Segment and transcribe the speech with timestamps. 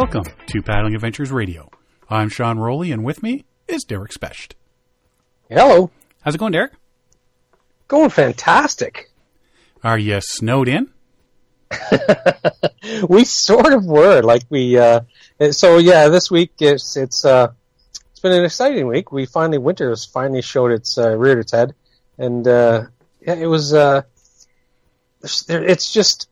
[0.00, 1.68] Welcome to Paddling Adventures Radio.
[2.08, 4.54] I'm Sean Rowley, and with me is Derek Specht.
[5.50, 5.90] Hello.
[6.20, 6.70] How's it going, Derek?
[7.88, 9.10] Going fantastic.
[9.82, 10.92] Are you snowed in?
[13.08, 14.78] we sort of were like we.
[14.78, 15.00] Uh,
[15.50, 17.48] so yeah, this week it's it's uh,
[18.12, 19.10] it's been an exciting week.
[19.10, 21.74] We finally winter has finally showed its uh, reared its head,
[22.16, 22.84] and uh,
[23.20, 23.74] yeah, it was.
[23.74, 24.02] Uh,
[25.24, 26.28] it's just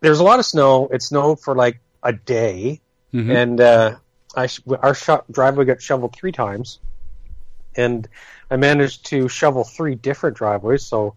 [0.00, 0.88] there's a lot of snow.
[0.88, 2.80] It snowed for like a day,
[3.12, 3.34] Mhm.
[3.34, 3.96] and uh,
[4.36, 4.48] I
[4.82, 6.78] our driveway got shoveled three times,
[7.76, 8.06] and
[8.50, 10.84] I managed to shovel three different driveways.
[10.84, 11.14] So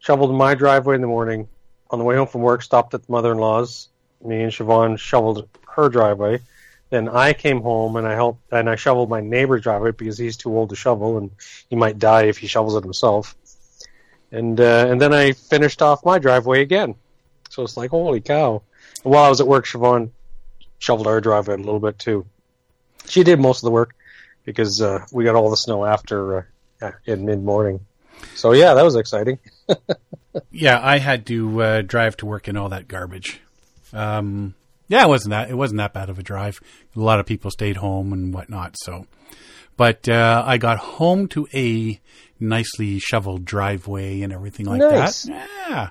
[0.00, 1.48] shoveled my driveway in the morning.
[1.88, 3.88] On the way home from work, stopped at the mother-in-law's.
[4.24, 6.40] Me and Siobhan shoveled her driveway.
[6.90, 10.36] Then I came home and I helped and I shoveled my neighbor's driveway because he's
[10.36, 11.30] too old to shovel and
[11.68, 13.36] he might die if he shovels it himself.
[14.32, 16.96] And uh, and then I finished off my driveway again.
[17.50, 18.62] So it's like holy cow.
[19.04, 20.10] And while I was at work, Siobhan
[20.78, 22.26] shoveled our driveway a little bit too.
[23.06, 23.94] She did most of the work
[24.44, 26.48] because uh, we got all the snow after
[26.82, 27.80] uh, in mid morning.
[28.34, 29.38] So yeah, that was exciting.
[30.50, 33.40] Yeah, I had to uh, drive to work in all that garbage.
[33.94, 34.54] Um,
[34.86, 36.60] yeah, it wasn't that it wasn't that bad of a drive.
[36.94, 38.74] A lot of people stayed home and whatnot.
[38.76, 39.06] So,
[39.78, 41.98] but uh, I got home to a
[42.38, 45.22] nicely shoveled driveway and everything like Nice.
[45.22, 45.48] that.
[45.70, 45.88] Yeah.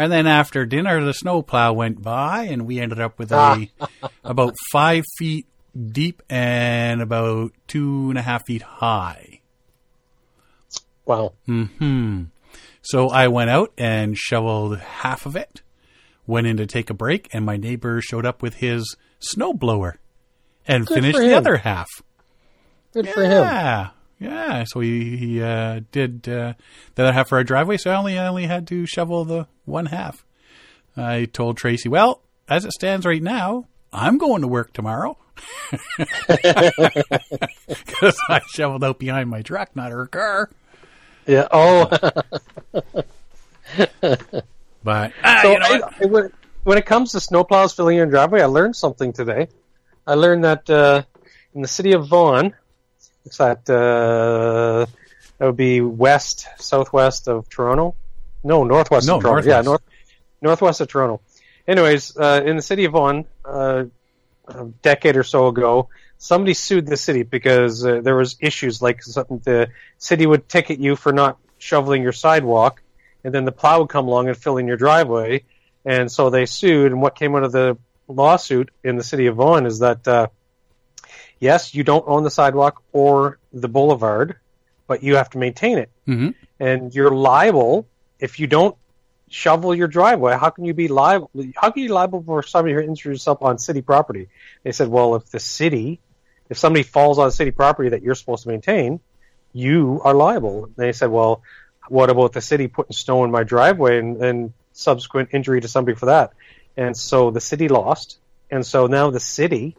[0.00, 3.68] And then after dinner, the snowplow went by, and we ended up with a
[4.24, 5.46] about five feet
[5.92, 9.42] deep and about two and a half feet high.
[11.04, 11.34] Wow.
[11.44, 12.22] Hmm.
[12.80, 15.60] So I went out and shoveled half of it.
[16.26, 19.96] Went in to take a break, and my neighbor showed up with his snowblower
[20.66, 21.88] and Good finished the other half.
[22.94, 23.90] Good for him.
[24.20, 24.64] Yeah.
[24.66, 26.52] So he he uh, did uh,
[26.94, 27.78] the other half for our driveway.
[27.78, 30.24] So I only I only had to shovel the one half.
[30.96, 35.16] I told Tracy, well, as it stands right now, I'm going to work tomorrow
[36.28, 40.50] because I shoveled out behind my truck, not her car.
[41.26, 41.48] Yeah.
[41.50, 41.88] Oh.
[44.82, 45.80] But ah, so you know I.
[46.00, 46.32] I- when,
[46.64, 49.48] when it comes to snowplows filling your driveway, I learned something today.
[50.06, 51.02] I learned that uh,
[51.54, 52.54] in the city of Vaughan,
[53.24, 54.86] it's that uh,
[55.38, 57.94] that would be west, southwest of Toronto.
[58.42, 59.36] No, northwest No, of Toronto.
[59.36, 59.56] northwest.
[59.56, 59.82] Yeah, north,
[60.40, 61.20] northwest of Toronto.
[61.68, 63.84] Anyways, uh, in the city of Vaughan, uh,
[64.48, 65.88] a decade or so ago,
[66.18, 70.78] somebody sued the city because uh, there was issues like something the city would ticket
[70.80, 72.82] you for not shoveling your sidewalk,
[73.24, 75.44] and then the plow would come along and fill in your driveway,
[75.84, 76.92] and so they sued.
[76.92, 77.76] And what came out of the
[78.08, 80.26] lawsuit in the city of Vaughan is that uh,
[81.40, 84.36] yes, you don't own the sidewalk or the boulevard,
[84.86, 86.34] but you have to maintain it, Mhm.
[86.60, 87.86] and you're liable
[88.18, 88.76] if you don't
[89.28, 90.36] shovel your driveway.
[90.36, 91.30] How can you be liable?
[91.56, 94.28] How can you be liable for somebody who injures yourself on city property?
[94.64, 96.00] They said, well, if the city,
[96.48, 99.00] if somebody falls on city property that you're supposed to maintain,
[99.52, 100.68] you are liable.
[100.76, 101.42] They said, well,
[101.88, 105.96] what about the city putting snow in my driveway and, and subsequent injury to somebody
[105.96, 106.32] for that?
[106.76, 108.18] And so the city lost.
[108.50, 109.76] And so now the city,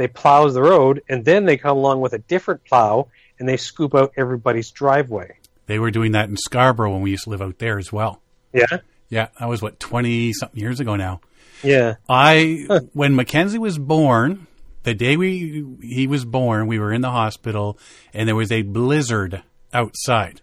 [0.00, 3.58] they plows the road and then they come along with a different plow and they
[3.58, 5.36] scoop out everybody's driveway.
[5.66, 8.22] They were doing that in Scarborough when we used to live out there as well.
[8.54, 8.78] Yeah.
[9.10, 11.20] Yeah, that was what twenty something years ago now.
[11.62, 11.96] Yeah.
[12.08, 14.46] I when Mackenzie was born,
[14.84, 17.78] the day we he was born, we were in the hospital
[18.14, 19.42] and there was a blizzard
[19.74, 20.40] outside.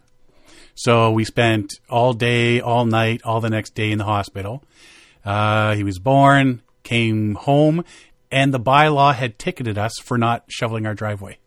[0.75, 4.63] So we spent all day, all night, all the next day in the hospital.
[5.25, 7.83] Uh, he was born, came home,
[8.31, 11.37] and the bylaw had ticketed us for not shoveling our driveway.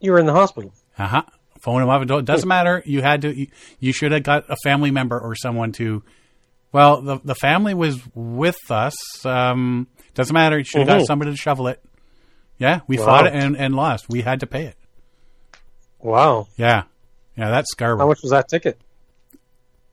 [0.00, 0.72] You were in the hospital.
[0.98, 1.22] Uh huh.
[1.60, 2.00] Phone him up.
[2.02, 2.82] and told- Doesn't matter.
[2.86, 3.34] You had to.
[3.36, 3.46] You,
[3.80, 6.02] you should have got a family member or someone to.
[6.72, 8.94] Well, the the family was with us.
[9.24, 10.58] Um, doesn't matter.
[10.58, 11.06] You should have got Mhm.
[11.06, 11.82] somebody to shovel it.
[12.58, 13.04] Yeah, we Wow.
[13.06, 14.08] fought it and, and lost.
[14.08, 14.76] We had to pay it.
[15.98, 16.46] Wow.
[16.56, 16.84] Yeah,
[17.36, 17.50] yeah.
[17.50, 18.04] That's Scarborough.
[18.04, 18.80] How much was that ticket?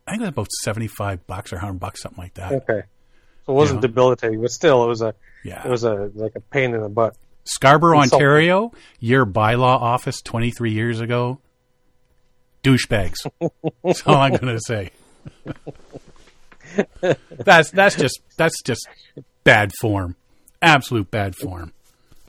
[0.06, 2.52] I think it was about seventy five bucks or hundred bucks, something like that.
[2.52, 2.84] Okay.
[3.46, 3.88] So it wasn't Yeah.
[3.88, 5.14] debilitating, but still, it was a
[5.44, 5.62] Yeah.
[5.66, 7.16] it was a like a pain in the butt.
[7.46, 8.26] Scarborough, Insulting.
[8.26, 8.72] Ontario.
[9.00, 11.40] Your bylaw office twenty three years ago.
[12.64, 13.18] Douchebags.
[13.84, 14.92] That's all I'm going to say.
[17.38, 18.88] that's that's just that's just
[19.44, 20.16] bad form.
[20.62, 21.74] Absolute bad form.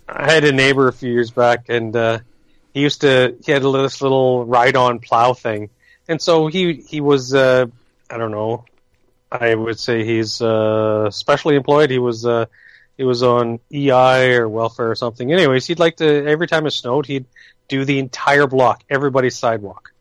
[0.09, 2.19] I had a neighbor a few years back, and uh,
[2.73, 5.71] he used to he had this little ride-on plow thing,
[6.09, 7.67] and so he he was uh,
[8.11, 8.65] I don't know,
[9.41, 11.91] I would say he's uh, specially employed.
[11.91, 12.47] He was uh,
[12.97, 15.33] he was on EI or welfare or something.
[15.33, 17.27] Anyways, he'd like to every time it snowed, he'd
[17.69, 19.93] do the entire block, everybody's sidewalk.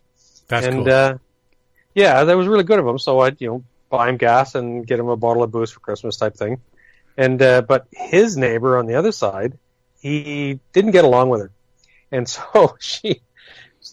[0.48, 0.94] That's and cool.
[0.94, 1.18] uh,
[1.96, 3.00] yeah, that was really good of him.
[3.00, 5.80] So I'd you know buy him gas and get him a bottle of booze for
[5.80, 6.60] Christmas type thing.
[7.18, 9.58] and uh, but his neighbor on the other side,
[10.00, 11.52] he didn't get along with her,
[12.12, 13.22] and so she,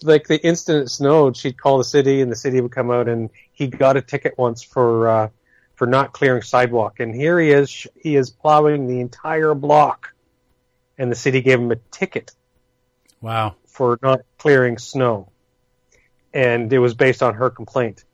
[0.02, 3.08] like the instant it snowed, she'd call the city, and the city would come out,
[3.08, 5.28] and he got a ticket once for uh,
[5.74, 10.12] for not clearing sidewalk, and here he is, he is plowing the entire block,
[10.98, 12.32] and the city gave him a ticket
[13.22, 13.54] Wow.
[13.66, 15.30] for not clearing snow.
[16.34, 18.04] And it was based on her complaint.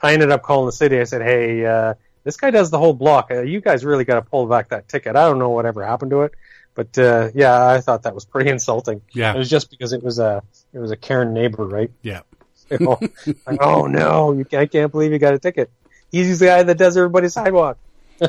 [0.00, 0.98] I ended up calling the city.
[1.00, 3.30] I said, hey, uh, this guy does the whole block.
[3.30, 5.14] Uh, you guys really got to pull back that ticket.
[5.14, 6.34] I don't know whatever happened to it.
[6.74, 9.02] But, uh, yeah, I thought that was pretty insulting.
[9.12, 10.42] Yeah, It was just because it was a,
[10.72, 11.90] it was a Karen neighbor, right?
[12.02, 12.20] Yeah.
[12.70, 12.98] You know,
[13.46, 15.70] like, oh no, you can't, I can't believe you got a ticket.
[16.10, 17.76] He's the guy that does everybody's sidewalk.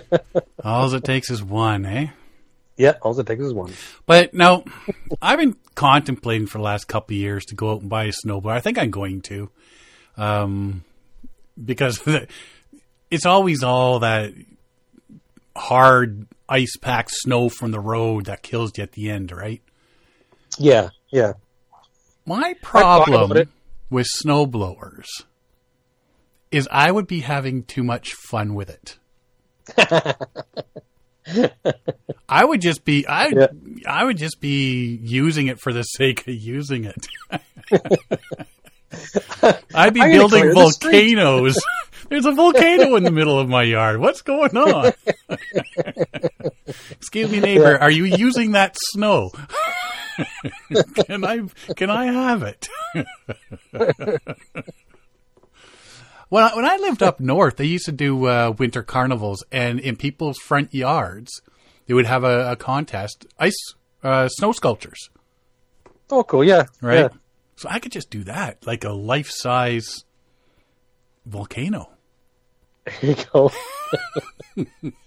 [0.65, 2.07] All it takes is one, eh?
[2.75, 3.71] Yeah, all it takes is one.
[4.05, 4.65] But now,
[5.21, 8.11] I've been contemplating for the last couple of years to go out and buy a
[8.11, 8.51] snowboard.
[8.51, 9.49] I think I'm going to,
[10.17, 10.83] um,
[11.63, 12.01] because
[13.11, 14.33] it's always all that
[15.55, 19.61] hard ice packed snow from the road that kills you at the end, right?
[20.57, 21.33] Yeah, yeah.
[22.25, 23.49] My problem it.
[23.89, 25.07] with snowblowers
[26.51, 28.97] is I would be having too much fun with it.
[32.29, 33.47] I would just be I Yeah.
[33.87, 37.07] I would just be using it for the sake of using it.
[39.73, 41.15] I'd be building clear the street.
[41.15, 41.57] volcanoes.
[42.09, 43.99] There's a volcano in the middle of my yard.
[43.99, 44.93] What's going on?
[46.91, 47.77] Excuse me, neighbor.
[47.77, 49.31] Are you using that snow?
[51.07, 51.41] can I
[51.75, 52.67] can I have it?
[56.29, 59.79] when I, when I lived up north, they used to do uh, winter carnivals, and
[59.79, 61.41] in people's front yards,
[61.87, 63.73] they would have a, a contest, ice
[64.03, 65.09] uh, snow sculptures,
[66.09, 66.43] Oh, cool.
[66.43, 66.99] Yeah, right?
[66.99, 67.07] Yeah.
[67.55, 70.05] So I could just do that, like a life size
[71.25, 71.89] volcano.
[72.85, 73.51] There you go.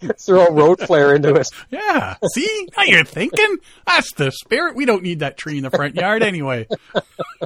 [0.19, 1.46] Throw a road flare into it.
[1.70, 2.17] Yeah.
[2.32, 3.56] See, now you're thinking
[3.87, 4.76] that's the spirit.
[4.76, 6.67] We don't need that tree in the front yard anyway.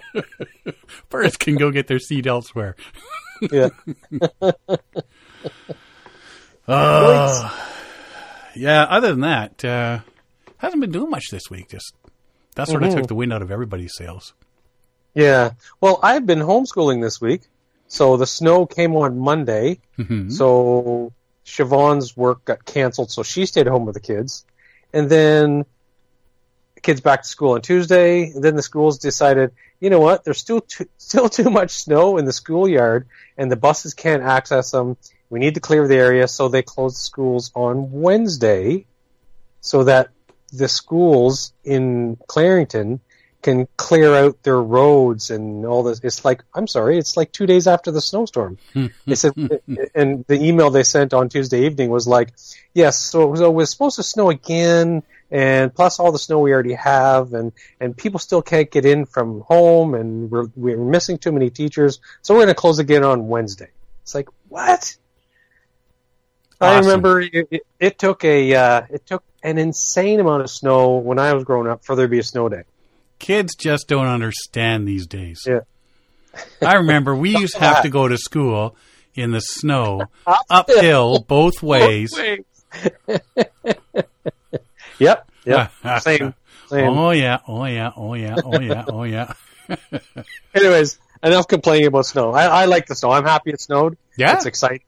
[1.10, 2.76] Birds can go get their seed elsewhere.
[3.50, 3.70] Yeah.
[6.68, 7.58] Oh,
[8.54, 8.82] yeah.
[8.84, 10.00] Other than that, uh,
[10.58, 11.70] hasn't been doing much this week.
[11.70, 11.94] Just
[12.54, 12.96] that sort of Mhm.
[12.98, 14.34] took the wind out of everybody's sails.
[15.14, 15.52] Yeah.
[15.80, 17.42] Well, I've been homeschooling this week.
[17.90, 19.80] So the snow came on Monday.
[19.98, 20.32] Mhm.
[20.32, 21.12] So
[21.44, 23.10] Siobhan's work got canceled.
[23.10, 24.44] So she stayed home with the kids.
[24.92, 25.64] And then
[26.76, 28.30] the kids back to school on Tuesday.
[28.30, 29.50] And then the schools decided,
[29.80, 30.22] you know what?
[30.22, 34.70] There's still too, still too much snow in the schoolyard and the buses can't access
[34.70, 34.96] them.
[35.28, 36.28] We need to clear the area.
[36.28, 38.86] So they closed schools on Wednesday
[39.60, 40.10] so that
[40.52, 43.00] the schools in Clarington
[43.42, 46.00] can clear out their roads and all this.
[46.02, 48.58] It's like, I'm sorry, it's like two days after the snowstorm.
[49.06, 49.32] they said,
[49.94, 52.32] and the email they sent on Tuesday evening was like,
[52.74, 56.52] yes, so, so it was supposed to snow again, and plus all the snow we
[56.52, 61.18] already have, and, and people still can't get in from home, and we're, we're missing
[61.18, 63.70] too many teachers, so we're going to close again on Wednesday.
[64.02, 64.96] It's like, what?
[66.60, 70.98] I remember it, it, it took a, uh, it took an insane amount of snow
[70.98, 72.64] when I was growing up for there to be a snow day.
[73.20, 75.44] Kids just don't understand these days.
[75.46, 75.60] Yeah.
[76.60, 78.76] I remember we used to have to go to school
[79.14, 80.02] in the snow,
[80.50, 81.20] Uphill.
[81.20, 82.12] both ways.
[85.00, 85.30] Yep.
[85.46, 85.72] Yep.
[86.02, 86.34] Same.
[86.68, 86.88] Same.
[86.98, 89.32] Oh yeah, oh yeah, oh yeah, oh yeah, oh yeah.
[90.54, 92.32] Anyways, enough complaining about snow.
[92.32, 93.10] I, I like the snow.
[93.10, 93.96] I'm happy it snowed.
[94.16, 94.34] Yeah.
[94.36, 94.82] It's exciting.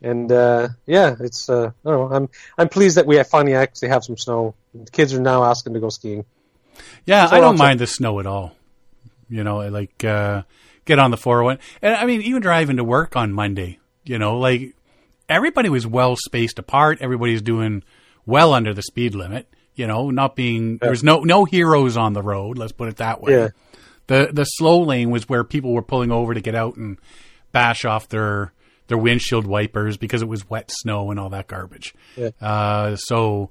[0.00, 2.16] And uh, yeah, it's uh, I don't know.
[2.16, 4.54] I'm I'm pleased that we have finally actually have some snow.
[4.74, 6.24] The kids are now asking to go skiing.
[7.06, 8.56] Yeah, So I don't mind the snow at all.
[9.28, 10.42] You know, like uh
[10.84, 11.58] get on the 401.
[11.80, 14.74] And I mean, even driving to work on Monday, you know, like
[15.28, 16.98] everybody was well spaced apart.
[17.00, 17.82] Everybody's doing
[18.26, 22.12] well under the speed limit, you know, not being there was no no heroes on
[22.12, 23.32] the road, let's put it that way.
[23.32, 23.48] Yeah.
[24.08, 26.98] The the slow lane was where people were pulling over to get out and
[27.52, 28.52] bash off their
[28.88, 31.94] their windshield wipers because it was wet snow and all that garbage.
[32.16, 32.30] Yeah.
[32.40, 33.50] Uh, so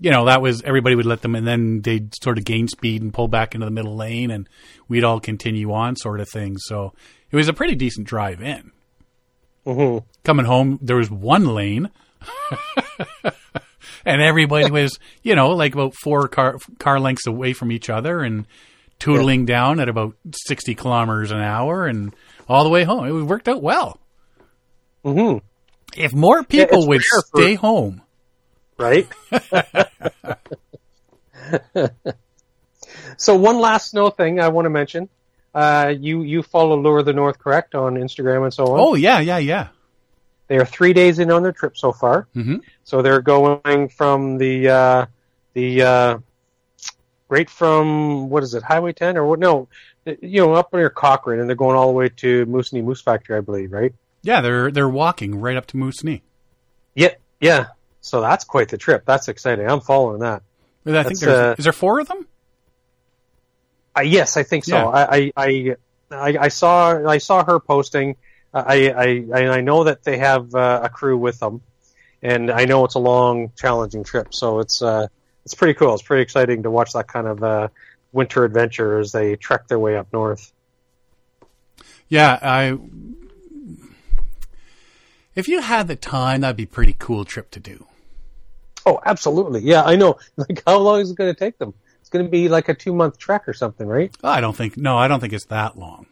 [0.00, 3.02] you know that was everybody would let them, and then they'd sort of gain speed
[3.02, 4.48] and pull back into the middle lane, and
[4.88, 6.56] we'd all continue on, sort of thing.
[6.58, 6.92] So
[7.30, 8.70] it was a pretty decent drive in.
[9.66, 11.90] hmm Coming home, there was one lane.
[14.04, 18.20] and everybody was, you know, like about four car car lengths away from each other
[18.20, 18.46] and
[18.98, 22.14] tootling down at about 60 kilometers an hour and
[22.48, 23.06] all the way home.
[23.06, 23.98] It worked out well.
[25.04, 25.38] hmm
[25.96, 28.02] If more people it's would rare for- stay home,
[28.78, 29.06] Right.
[33.16, 35.08] so one last snow thing I want to mention.
[35.54, 38.80] Uh, you you follow Lure the North, correct, on Instagram and so on.
[38.80, 39.68] oh yeah, yeah, yeah.
[40.48, 42.26] They are three days in on their trip so far.
[42.34, 45.06] hmm So they're going from the uh,
[45.52, 46.18] the uh,
[47.28, 49.38] right from what is it, Highway 10 or what?
[49.38, 49.68] No,
[50.06, 53.36] you know, up near Cochrane, and they're going all the way to Moosonee Moose Factory,
[53.36, 53.94] I believe, right?
[54.22, 56.22] Yeah, they're they're walking right up to Moose Knee.
[56.94, 57.66] Yeah, yeah.
[58.02, 59.04] So that's quite the trip.
[59.06, 59.66] That's exciting.
[59.66, 60.42] I'm following that.
[60.84, 62.26] I think That's, there's uh, is there four of them?
[63.96, 64.76] Uh, yes, I think so.
[64.76, 64.88] Yeah.
[64.88, 65.76] I, I,
[66.10, 68.16] I, I, saw I saw her posting.
[68.52, 71.62] I, I, I, I know that they have uh, a crew with them,
[72.22, 74.34] and I know it's a long, challenging trip.
[74.34, 75.06] So it's uh,
[75.44, 75.94] it's pretty cool.
[75.94, 77.68] It's pretty exciting to watch that kind of uh,
[78.10, 80.52] winter adventure as they trek their way up north.
[82.08, 82.78] Yeah, I.
[85.34, 87.86] If you had the time, that'd be a pretty cool trip to do.
[88.84, 89.62] Oh, absolutely.
[89.62, 90.18] Yeah, I know.
[90.36, 91.74] Like, how long is it going to take them?
[92.00, 94.14] It's going to be like a two month trek or something, right?
[94.24, 94.76] I don't think.
[94.76, 96.06] No, I don't think it's that long.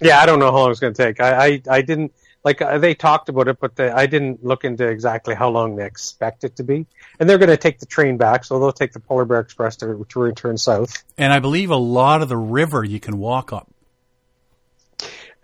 [0.00, 1.20] Yeah, I don't know how long it's going to take.
[1.20, 2.12] I, I, I didn't
[2.44, 5.76] like uh, they talked about it, but they, I didn't look into exactly how long
[5.76, 6.86] they expect it to be.
[7.18, 9.76] And they're going to take the train back, so they'll take the Polar Bear Express
[9.76, 11.04] to, to return south.
[11.18, 13.69] And I believe a lot of the river you can walk up.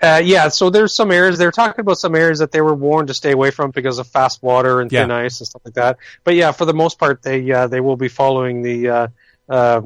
[0.02, 3.08] Uh, yeah, so there's some areas they're talking about some areas that they were warned
[3.08, 5.16] to stay away from because of fast water and thin Yeah.
[5.16, 5.96] ice and stuff like that.
[6.22, 9.08] But yeah, for the most part, they uh, they will be following the uh,
[9.48, 9.80] uh,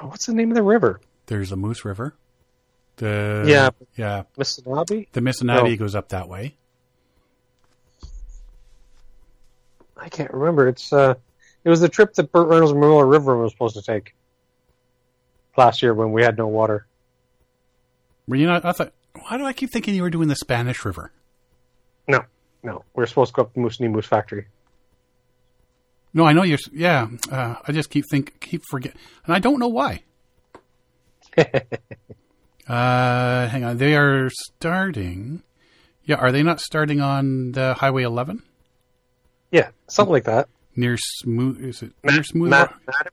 [0.00, 1.00] what's the name of the river?
[1.26, 2.14] There's a Moose River.
[2.96, 3.70] The Yeah.
[3.96, 4.24] yeah.
[4.36, 5.08] Mississippi.
[5.12, 5.76] The Missinaibi No.
[5.76, 6.56] goes up that way.
[9.96, 10.66] I can't remember.
[10.68, 11.14] It's uh,
[11.64, 14.14] it was the trip that Burt Reynolds Memorial River was supposed to take
[15.56, 16.86] last year when we had no water.
[18.26, 18.64] Were you not?
[18.64, 18.92] I thought.
[19.14, 21.12] Why do I keep thinking you were doing the Spanish River?
[22.08, 22.24] No,
[22.62, 24.46] no, we are supposed to go up to Moose Moose Factory.
[26.14, 26.58] No, I know you're.
[26.72, 30.02] Yeah, uh, I just keep think keep forget, and I don't know why.
[31.38, 35.42] uh, hang on, they are starting.
[36.04, 38.42] Yeah, are they not starting on the Highway 11
[39.52, 40.48] Yeah, something like that.
[40.74, 41.62] near Smooth?
[41.64, 42.50] Is it near Smooth?
[42.50, 43.12] Matt, Matt-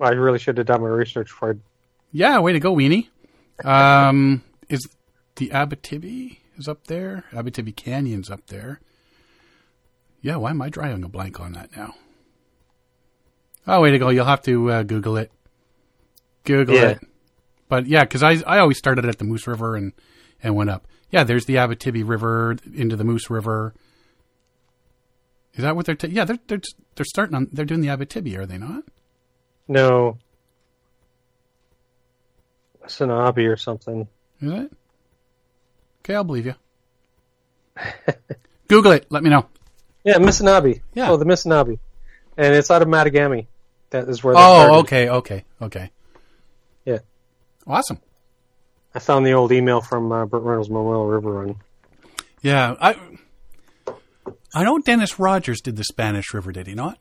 [0.00, 1.56] I really should have done my research for.
[2.12, 3.08] Yeah, way to go, Weenie.
[3.64, 4.86] Um, is
[5.36, 7.24] the Abitibi is up there?
[7.32, 8.80] Abitibi Canyon's up there.
[10.20, 11.94] Yeah, why am I drawing a blank on that now?
[13.66, 14.08] Oh, way to go!
[14.08, 15.30] You'll have to uh, Google it.
[16.44, 16.88] Google Yeah.
[16.90, 17.00] it.
[17.68, 19.92] But yeah, because I I always started at the Moose River and
[20.42, 20.86] and went up.
[21.10, 23.74] Yeah, there's the Abitibi River into the Moose River.
[25.54, 25.94] Is that what they're?
[25.94, 26.60] ta yeah, they're they're
[26.96, 27.48] they're starting on.
[27.52, 28.84] They're doing the Abitibi, are they not?
[29.68, 30.18] No,
[32.98, 34.06] Sanabi or something.
[34.40, 34.72] Is it?
[36.00, 36.54] Okay, I'll believe you.
[38.68, 39.06] Google it.
[39.10, 39.46] Let me know.
[40.04, 40.80] Yeah, Missinaibi.
[40.94, 41.10] Yeah.
[41.10, 41.78] Oh, the Missinaibi,
[42.36, 43.46] and it's out of Matagami.
[43.90, 44.34] That is where.
[44.34, 45.90] they Oh, okay, okay, okay.
[46.84, 46.98] Yeah.
[47.66, 47.98] Awesome.
[48.94, 51.56] I found the old email from uh, Burt Reynolds Memorial River Run.
[52.42, 52.96] Yeah, I
[54.52, 57.00] I know Dennis Rogers did the Spanish River, did he not?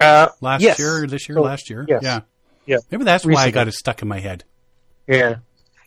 [0.00, 0.78] Uh, Last yes.
[0.78, 1.86] year, or this year, Oh, last year.
[1.88, 2.02] yes.
[2.02, 2.20] Yeah.
[2.66, 2.78] Yeah.
[2.90, 4.44] Maybe that's why I got it stuck in my head.
[5.06, 5.36] Yeah,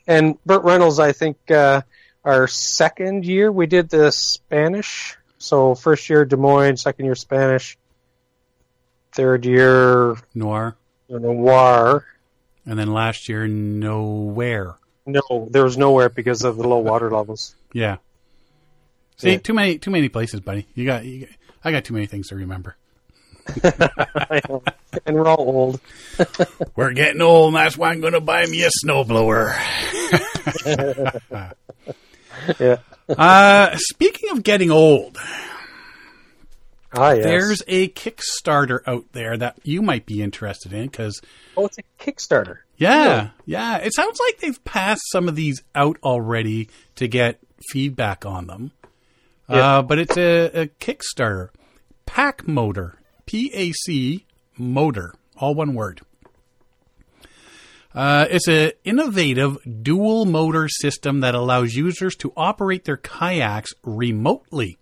[0.06, 1.82] and Burt Reynolds, I think uh,
[2.24, 5.18] our second year we did the Spanish.
[5.40, 7.78] So first year Dumoine, second year Spanish,
[9.12, 10.76] third year Noir.
[11.10, 12.06] Noir.
[12.66, 14.76] And then last year, nowhere.
[15.06, 17.56] No, there was nowhere because of the low water levels.
[17.72, 17.98] Yeah.
[19.18, 19.38] See, Yeah.
[19.38, 20.68] too many, too many places, buddy.
[20.76, 21.30] You got, you got,
[21.64, 22.76] I got too many things to remember.
[25.06, 25.82] And we're all old.
[26.76, 29.54] We're getting old, and that's why I'm going to buy me a snowblower.
[32.60, 32.78] Yeah.
[33.10, 35.18] uh, speaking of getting old,
[36.94, 37.24] Ah, yes.
[37.24, 41.22] there's a Kickstarter out there that you might be interested in because
[41.58, 42.60] oh, it's a Kickstarter.
[42.78, 43.78] Yeah, yeah.
[43.78, 47.40] It sounds like they've passed some of these out already to get
[47.72, 48.72] feedback on them.
[49.50, 49.78] Yeah.
[49.78, 51.50] Uh, but it's a, a Kickstarter.
[52.06, 52.94] PacMotor.
[53.28, 54.26] P A C
[54.58, 55.14] Motor.
[55.38, 56.02] All one word.
[57.94, 64.78] Uh, it's an innovative dual motor system that allows users to operate their kayaks remotely.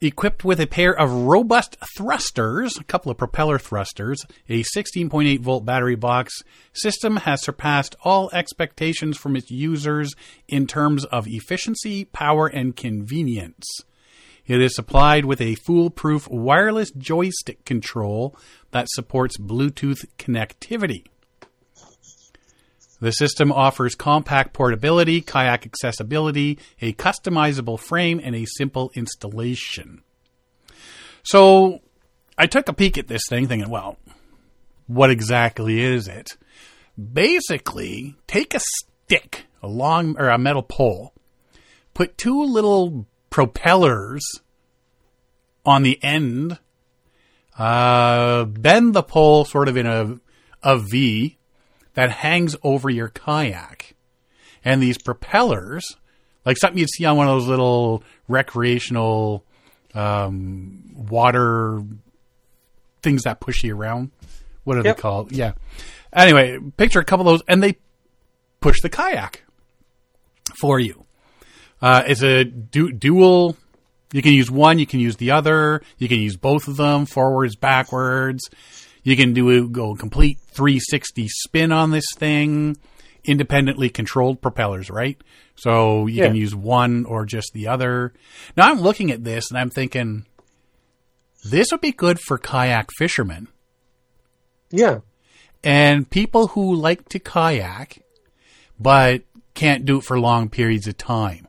[0.00, 5.64] Equipped with a pair of robust thrusters, a couple of propeller thrusters, a 16.8 volt
[5.64, 10.12] battery box, system has surpassed all expectations from its users
[10.48, 13.64] in terms of efficiency, power, and convenience.
[14.46, 18.36] It is supplied with a foolproof wireless joystick control
[18.72, 21.06] that supports Bluetooth connectivity.
[23.00, 30.02] The system offers compact portability, kayak accessibility, a customizable frame, and a simple installation.
[31.22, 31.80] So
[32.36, 33.98] I took a peek at this thing thinking, well,
[34.86, 36.36] what exactly is it?
[36.96, 41.12] Basically, take a stick, a long or a metal pole,
[41.94, 44.22] put two little propellers
[45.66, 46.56] on the end,
[47.58, 50.20] uh, bend the pole sort of in a,
[50.62, 51.36] a V
[51.94, 53.96] that hangs over your kayak.
[54.64, 55.96] And these propellers,
[56.46, 59.44] like something you'd see on one of those little recreational
[59.94, 61.82] um, water
[63.02, 64.12] things that push you around.
[64.62, 64.96] What are Yep.
[64.96, 65.32] they called?
[65.32, 65.54] Yeah.
[66.12, 67.78] Anyway, picture a couple of those, and they
[68.60, 69.42] push the kayak
[70.60, 71.03] for you.
[71.84, 73.58] Uh, it's a du- dual.
[74.12, 74.78] You can use one.
[74.78, 75.82] You can use the other.
[75.98, 78.48] You can use both of them, forwards, backwards.
[79.02, 82.78] You can do a go a complete 360 spin on this thing.
[83.22, 85.20] Independently controlled propellers, right?
[85.56, 88.14] So you can use one or just the other.
[88.56, 90.24] Now I'm looking at this and I'm thinking,
[91.44, 93.48] this would be good for kayak fishermen
[94.70, 95.00] Yeah.
[95.62, 98.02] and people who like to kayak
[98.80, 99.22] but
[99.54, 101.46] can't do it for long periods of time.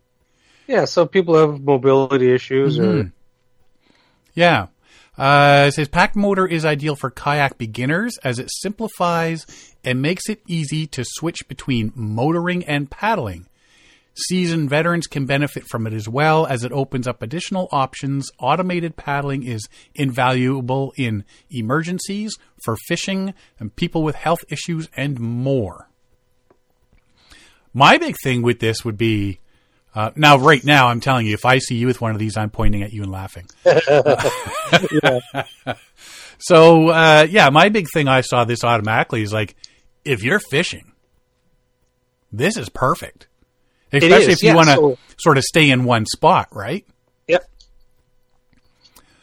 [0.68, 0.86] Yeah.
[0.86, 3.12] So people have mobility issues or
[4.34, 4.68] Yeah.
[5.18, 9.46] Uh, it says PacMotor is ideal for kayak beginners as it simplifies
[9.84, 13.48] and makes it easy to switch between motoring and paddling.
[14.28, 18.30] Seasoned veterans can benefit from it as well as it opens up additional options.
[18.40, 25.90] Automated paddling is invaluable in emergencies, for fishing, and people with health issues, and more.
[27.74, 29.40] My big thing with this would be
[29.96, 32.38] uh, now, right now, I'm telling you, if I see you with one of these,
[32.38, 33.46] I'm pointing at you and laughing.
[36.38, 39.56] So, uh, yeah, my big thing I saw this automatically is like,
[40.04, 40.92] if you're fishing,
[42.32, 43.28] this is perfect.
[43.92, 46.86] Especially is, if you yeah, want to so- sort of stay in one spot, right?
[47.28, 47.50] Yep.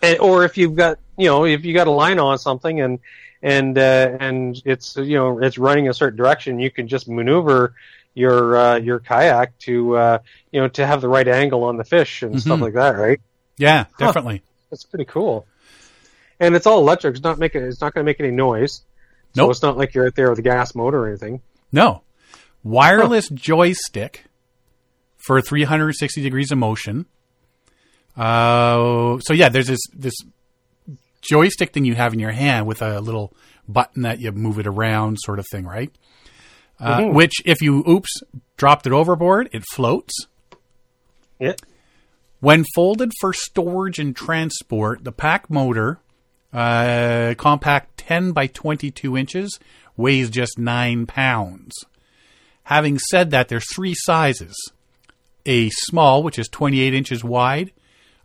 [0.03, 2.99] And, or if you've got, you know, if you got a line on something and
[3.43, 7.75] and uh, and it's you know it's running a certain direction, you can just maneuver
[8.15, 10.19] your uh, your kayak to uh,
[10.51, 12.63] you know to have the right angle on the fish and stuff Mhm.
[12.63, 13.21] like that, right?
[13.59, 14.43] Yeah, definitely.
[14.71, 15.47] That's pretty cool.
[16.41, 17.15] And it's all electric.
[17.17, 17.63] It's not making.
[17.63, 18.83] It's not going to make any noise.
[19.37, 19.53] No, Nope.
[19.53, 21.41] it's not like you're out there with a gas motor or anything.
[21.71, 22.03] No.
[22.65, 24.25] Wireless joystick
[25.27, 27.07] for 360 degrees of motion.
[28.17, 30.15] Uh, so yeah, there's this this
[31.23, 33.33] joystick thing you have in your hand with a little
[33.69, 35.91] button that you move it around, sort of thing, right?
[36.83, 37.15] Uh, Mhm.
[37.15, 38.11] Which, if you oops
[38.57, 40.13] dropped it overboard, it floats.
[41.39, 41.55] Yeah.
[42.41, 45.99] When folded for storage and transport, the PacMotor,
[46.53, 49.61] uh, compact 10 by 22 inches,
[49.97, 51.73] weighs just 9 pounds.
[52.65, 54.57] Having said that, there's three sizes
[55.47, 57.73] a small, which is 28 inches wide,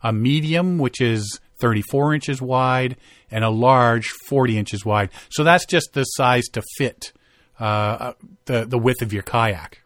[0.02, 2.96] a medium, which is 34 inches wide,
[3.30, 5.10] and a large, 40 inches wide.
[5.30, 7.12] So that's just the size to fit
[7.58, 8.12] uh,
[8.46, 9.82] the, the width of your kayak.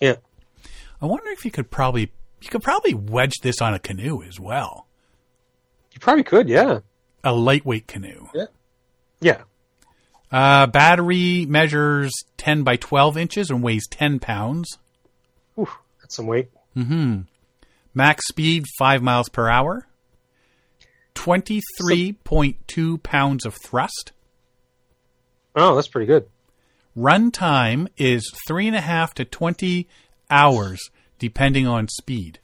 [0.00, 0.16] Yeah.
[1.00, 4.40] I wonder if you could probably you could probably wedge this on a canoe as
[4.40, 4.86] well.
[5.92, 6.48] You probably could.
[6.48, 6.80] Yeah.
[7.22, 8.28] A lightweight canoe.
[8.34, 8.46] Yeah.
[9.20, 9.42] Yeah.
[10.32, 14.78] Uh, battery measures 10 by 12 inches and weighs 10 pounds.
[15.58, 15.68] Ooh,
[16.00, 16.50] that's some weight.
[16.74, 17.22] Hmm.
[17.92, 19.86] Max speed 5 miles per hour.
[21.16, 24.12] 23.2 pounds of thrust.
[25.56, 26.28] Oh, that's pretty good.
[26.96, 29.88] Run time is 3.5 to 20
[30.30, 30.80] hours,
[31.18, 32.40] depending on speed.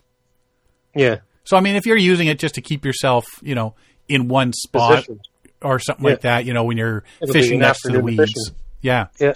[0.95, 1.19] Yeah.
[1.45, 3.75] So, I mean, if you're using it just to keep yourself, you know,
[4.09, 5.21] in one spot Position.
[5.63, 6.11] or something Yeah.
[6.13, 8.19] like that, you know, when you're It'll fishing next to the weeds.
[8.21, 8.57] fishing.
[8.81, 9.07] Yeah.
[9.21, 9.35] Yeah.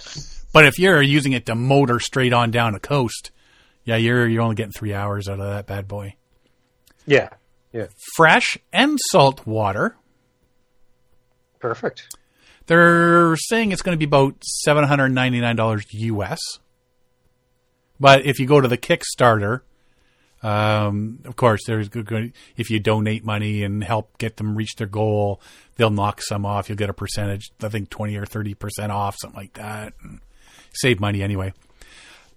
[0.53, 3.31] But if you're using it to motor straight on down the coast,
[3.85, 6.15] yeah, you're you're only getting three hours out of that bad boy.
[7.05, 7.29] Yeah.
[7.73, 7.87] Yeah.
[8.15, 9.95] Fresh and salt water.
[11.59, 12.15] Perfect.
[12.67, 16.39] They're saying it's going to be about seven hundred ninety nine dollars US.
[17.99, 19.61] But if you go to the Kickstarter,
[20.43, 21.89] um, of course, there's
[22.57, 25.39] if you donate money and help get them reach their goal,
[25.75, 26.67] they'll knock some off.
[26.67, 29.93] You'll get a percentage, I think twenty or thirty percent off, something like that.
[30.01, 30.19] And
[30.73, 31.53] save money anyway.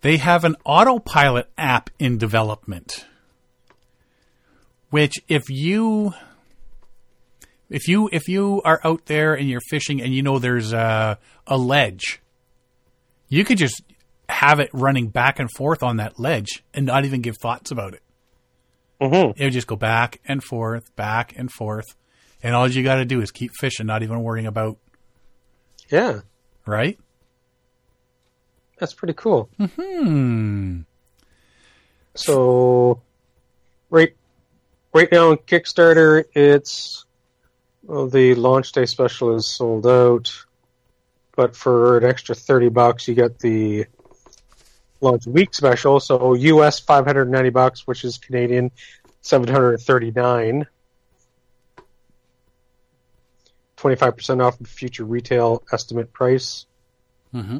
[0.02, 3.06] They have an autopilot app in development,
[4.90, 6.12] which if you
[7.70, 11.18] if you if you are out there and you're fishing and you know there's a,
[11.46, 12.20] a ledge,
[13.28, 13.82] you could just
[14.28, 17.94] have it running back and forth on that ledge and not even give thoughts about
[17.94, 18.02] it.
[19.00, 19.40] Mm-hmm.
[19.40, 21.84] It would just go back and forth, back and forth,
[22.42, 24.78] and all you got to do is keep fishing, not even worrying about
[25.90, 26.20] Yeah.
[26.66, 26.98] right.
[28.78, 29.48] That's pretty cool.
[29.58, 30.80] Hmm.
[32.14, 33.00] So,
[33.90, 34.14] right,
[34.92, 37.03] right now on Kickstarter, it's
[37.86, 40.32] well, the launch day special is sold out,
[41.36, 43.86] but for an extra thirty bucks, you get the
[45.00, 46.00] launch week special.
[46.00, 48.70] So US 590 bucks, which is Canadian
[49.20, 50.66] 739.
[53.76, 56.66] 25% off the future retail estimate price.
[57.32, 57.58] hmm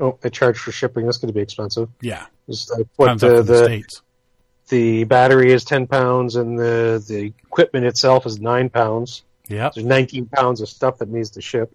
[0.00, 1.04] Oh, they charge for shipping.
[1.04, 1.88] That's going to be expensive.
[2.00, 2.26] Yeah.
[2.50, 4.02] Just like what the, the, the, States.
[4.68, 9.22] The battery is 10 pounds and the, the equipment itself is 9 pounds.
[9.48, 11.74] Yeah, There's 19 pounds of stuff that needs to ship.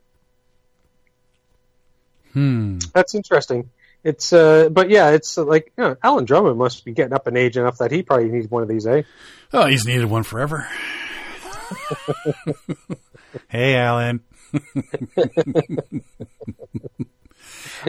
[2.34, 2.80] Hmm.
[2.93, 3.69] That's interesting.
[4.04, 7.36] It's uh, but yeah, it's like you know, Alan Drummond must be getting up in
[7.36, 9.04] age enough that he probably needs one of these, eh?
[9.52, 10.67] Oh, he's needed one forever.
[13.49, 14.21] hey, Alan.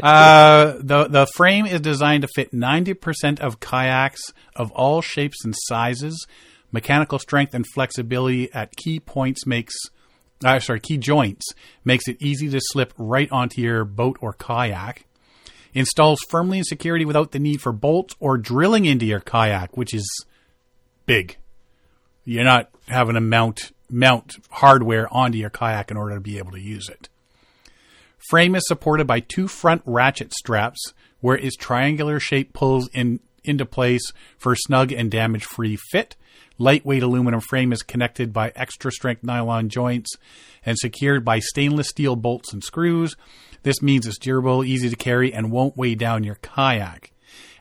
[0.02, 4.20] uh, the the frame is designed to fit ninety percent of kayaks
[4.56, 6.26] of all shapes and sizes.
[6.72, 9.74] Mechanical strength and flexibility at key points makes,
[10.44, 11.44] uh, sorry, key joints
[11.84, 15.04] makes it easy to slip right onto your boat or kayak.
[15.74, 19.92] Installs firmly and security without the need for bolts or drilling into your kayak, which
[19.92, 20.08] is
[21.06, 21.36] big.
[22.24, 26.52] You're not having to mount mount hardware onto your kayak in order to be able
[26.52, 27.08] to use it.
[28.30, 33.66] Frame is supported by two front ratchet straps, where its triangular shape pulls in into
[33.66, 36.14] place for snug and damage-free fit.
[36.56, 40.14] Lightweight aluminum frame is connected by extra strength nylon joints
[40.64, 43.16] and secured by stainless steel bolts and screws.
[43.64, 47.10] This means it's durable, easy to carry, and won't weigh down your kayak.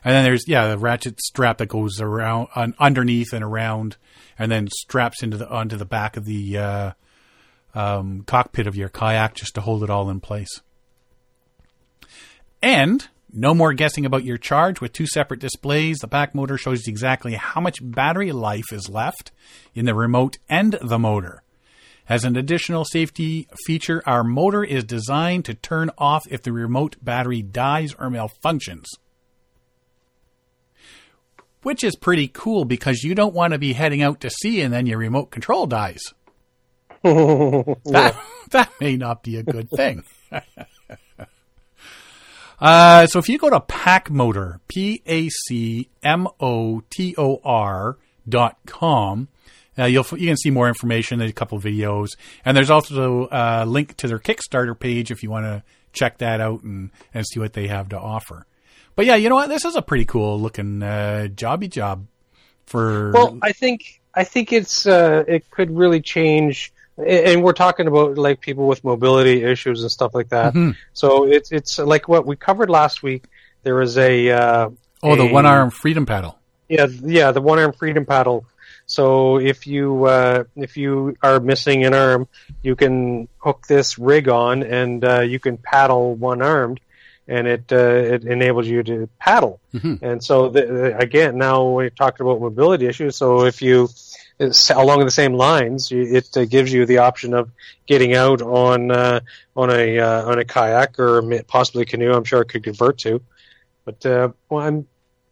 [0.04, 3.96] And then there's yeah the ratchet strap that goes around un, underneath and around,
[4.38, 6.92] and then straps into the onto the back of the uh,
[7.74, 10.60] um, cockpit of your kayak just to hold it all in place.
[12.62, 15.98] And no more guessing about your charge with two separate displays.
[15.98, 19.30] The PacMotor shows you exactly how much battery life is left
[19.74, 21.42] in the remote and the motor.
[22.08, 26.96] As an additional safety feature, our motor is designed to turn off if the remote
[27.00, 28.86] battery dies or malfunctions.
[31.62, 34.74] Which is pretty cool because you don't want to be heading out to sea and
[34.74, 36.00] then your remote control dies.
[37.84, 38.16] That,
[38.50, 40.04] that may not be a good thing.
[42.60, 47.96] uh, so if you go to PacMotor, P A C M O T O R
[48.28, 49.28] dot com,
[49.78, 51.18] uh, you'll you can see more information.
[51.18, 52.10] There's a couple of videos,
[52.44, 56.40] and there's also a link to their Kickstarter page if you want to check that
[56.40, 58.46] out and, and see what they have to offer.
[58.94, 59.48] But yeah, you know what?
[59.48, 62.06] This is a pretty cool looking uh, jobby job
[62.66, 63.12] for.
[63.12, 66.72] Well, I think I think it's uh, it could really change,
[67.06, 70.54] and we're talking about like people with mobility issues and stuff like that.
[70.54, 70.76] Mhm.
[70.92, 73.24] So it's it's like what we covered last week.
[73.62, 74.70] There is a uh,
[75.02, 76.38] oh, the one arm freedom paddle.
[76.68, 78.44] Yeah, yeah, the one arm freedom paddle.
[78.86, 82.26] So if you uh, if you are missing an arm,
[82.62, 86.80] you can hook this rig on, and uh, you can paddle one armed,
[87.28, 89.60] and it uh, it enables you to paddle.
[89.72, 90.02] Mhm.
[90.02, 93.16] And so the, again, now we're talking about mobility issues.
[93.16, 93.88] So if you
[94.40, 97.50] along the same lines, it uh, gives you the option of
[97.86, 99.20] getting out on uh,
[99.54, 102.12] on a uh, on a kayak or possibly canoe.
[102.12, 103.20] I'm sure it could convert to.
[103.84, 104.86] But uh, well, I'm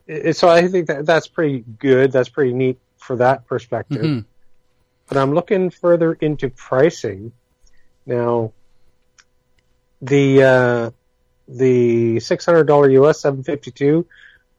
[0.06, 2.12] it, so I think that that's pretty good.
[2.12, 4.02] That's pretty neat for that perspective.
[4.02, 4.24] Mhm.
[5.08, 7.32] But I'm looking further into pricing
[8.04, 8.52] now.
[10.02, 10.90] The uh,
[11.48, 14.06] the six hundred dollar US seven fifty two.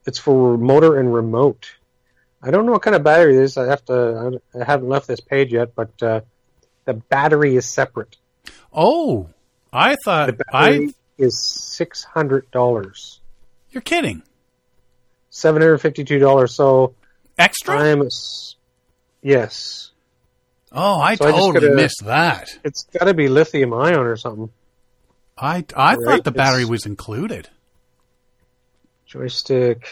[0.06, 1.70] It's for motor and remote.
[2.42, 3.58] I don't know what kind of battery it is.
[3.58, 4.40] I have to.
[4.60, 6.22] I haven't left this page yet, but uh,
[6.86, 8.16] the battery is separate.
[8.74, 9.30] Oh,
[9.74, 10.94] I thought The battery I.
[11.18, 11.44] is
[11.76, 13.20] six hundred dollars,
[13.72, 14.24] You're kidding.
[15.30, 16.56] seven hundred fifty two dollars.
[16.56, 16.96] So
[17.38, 17.78] Extra?
[17.78, 18.08] I'm
[19.22, 19.92] yes.
[20.72, 22.58] oh, I So I totally gotta- missed that.
[22.64, 24.50] It's got to be lithium ion or something.
[25.38, 27.50] I I Right, thought the battery it's- was included.
[29.06, 29.88] joystick.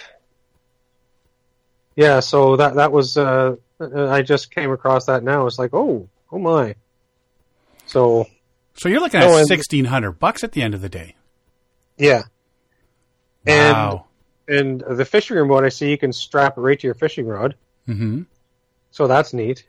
[1.97, 5.47] Yeah, so that that was uh, uh, I just came across that now.
[5.47, 6.75] It's like, oh, oh my.
[7.87, 8.27] So
[8.75, 11.15] So you're looking at sixteen hundred bucks at the end of the day.
[11.97, 12.21] yeah,
[13.45, 14.05] And- Wow.
[14.47, 17.55] and the fishing remote I see you can strap it right to your fishing rod.
[17.87, 18.21] hmm
[18.91, 19.65] So that's neat.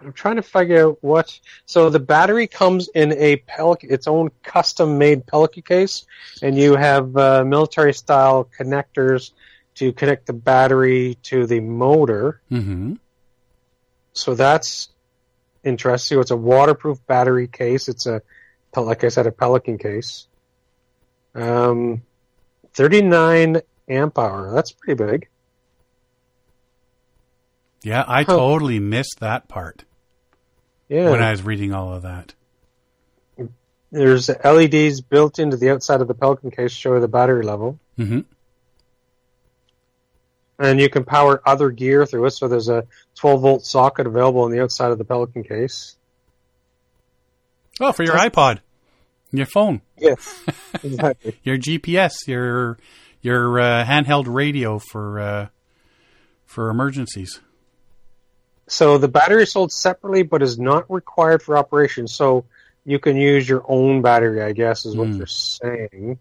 [0.00, 1.40] I'm trying to figure out what.
[1.66, 6.06] So the battery comes in a Pelican, its own custom-made Pelican case,
[6.40, 9.32] and you have uh, military-style connectors
[9.78, 12.40] to connect the battery to the motor.
[12.48, 12.94] hmm
[14.12, 14.88] So that's
[15.64, 16.18] interesting.
[16.20, 17.88] It's a waterproof battery case.
[17.88, 18.22] It's a,
[18.76, 20.26] like I said, a Pelican case.
[21.34, 22.02] Um,
[22.74, 24.52] 39 amp hour.
[24.52, 25.28] That's pretty big.
[27.82, 28.36] Yeah, I Huh.
[28.36, 29.84] totally missed that part
[30.88, 31.10] Yeah.
[31.10, 32.34] when I was reading all of that.
[33.90, 37.78] There's LEDs built into the outside of the Pelican case show the battery level.
[37.96, 38.20] hmm
[40.58, 42.30] And you can power other gear through it.
[42.32, 42.84] So there's a
[43.16, 45.96] 12 volt socket available on the outside of the Pelican case.
[47.80, 48.58] Oh, for your iPod,
[49.30, 50.44] your phone, Yes,
[50.82, 51.34] exactly.
[51.44, 52.78] your GPS, your
[53.22, 55.46] your uh, handheld radio for uh,
[56.44, 57.40] for emergencies.
[58.66, 62.08] So the battery is sold separately, but is not required for operation.
[62.08, 62.46] So
[62.84, 65.18] you can use your own battery, I guess, is what Hmm.
[65.18, 66.18] they're saying.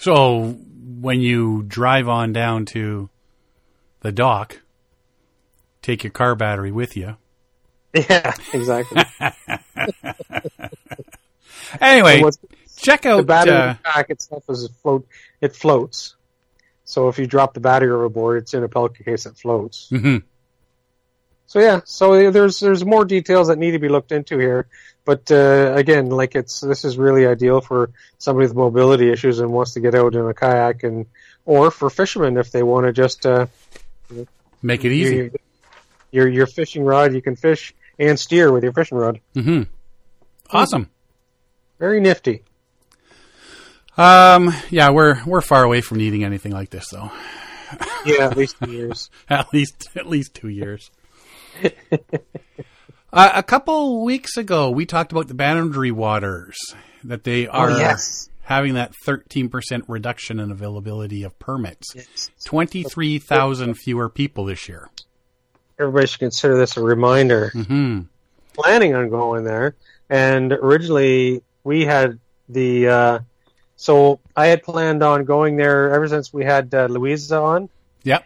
[0.00, 0.56] So
[1.00, 3.10] when you drive on down to
[4.00, 4.60] the dock,
[5.82, 7.16] take your car battery with you.
[7.92, 9.02] Yeah, exactly.
[11.80, 12.22] Anyway,
[12.76, 15.06] check the battery Uh, pack itself is float.
[15.40, 16.16] It floats.
[16.84, 19.88] So if you drop the battery overboard, it's in a Pelican case that floats.
[19.92, 20.22] mhm.
[21.50, 24.68] So yeah, so there's there's more details that need to be looked into here,
[25.04, 29.50] but uh, again, like it's this is really ideal for somebody with mobility issues and
[29.50, 31.06] wants to get out in a kayak, and
[31.44, 33.46] or for fishermen if they want to just uh,
[34.62, 35.16] Make it easy.
[35.16, 35.30] Your,
[36.12, 39.18] your your fishing rod, you can fish and steer with your fishing rod.
[39.34, 39.62] hmm
[40.52, 40.88] Awesome.
[41.80, 42.44] Very nifty.
[43.96, 47.10] Um, yeah, we're we're far away from needing anything like this, though.
[48.06, 49.10] Yeah, at least two years.
[49.28, 50.92] at least at least two years.
[53.12, 56.56] uh, a couple weeks ago, we talked about the boundary waters
[57.04, 58.28] that they are Oh, yes.
[58.42, 61.88] having that thirteen percent reduction in availability of permits.
[61.94, 62.30] Yes.
[62.44, 64.88] Twenty three thousand fewer people this year.
[65.78, 67.50] Everybody should consider this a reminder.
[67.50, 68.00] hmm
[68.54, 69.74] Planning on going there,
[70.08, 72.18] and originally we had
[72.48, 72.88] the.
[72.88, 73.18] Uh,
[73.76, 77.70] so I had planned on going there ever since we had uh, Louisa on.
[78.02, 78.24] Yep.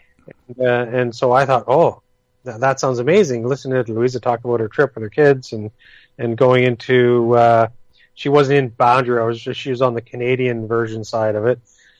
[0.58, 2.02] Uh, and so I thought, oh,
[2.44, 3.46] that, that sounds amazing.
[3.46, 5.70] Listening to Louisa talk about her trip with her kids and
[6.16, 7.68] and going into, uh,
[8.14, 9.20] she wasn't in Boundary.
[9.20, 11.58] I was just she was on the Canadian version side of it.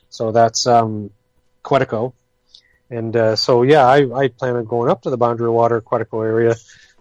[0.09, 1.09] So that's um,
[1.63, 2.13] Quetico.
[2.89, 6.23] And uh, so yeah, I, I plan on going up to the Boundary Water Quetico
[6.23, 6.55] area.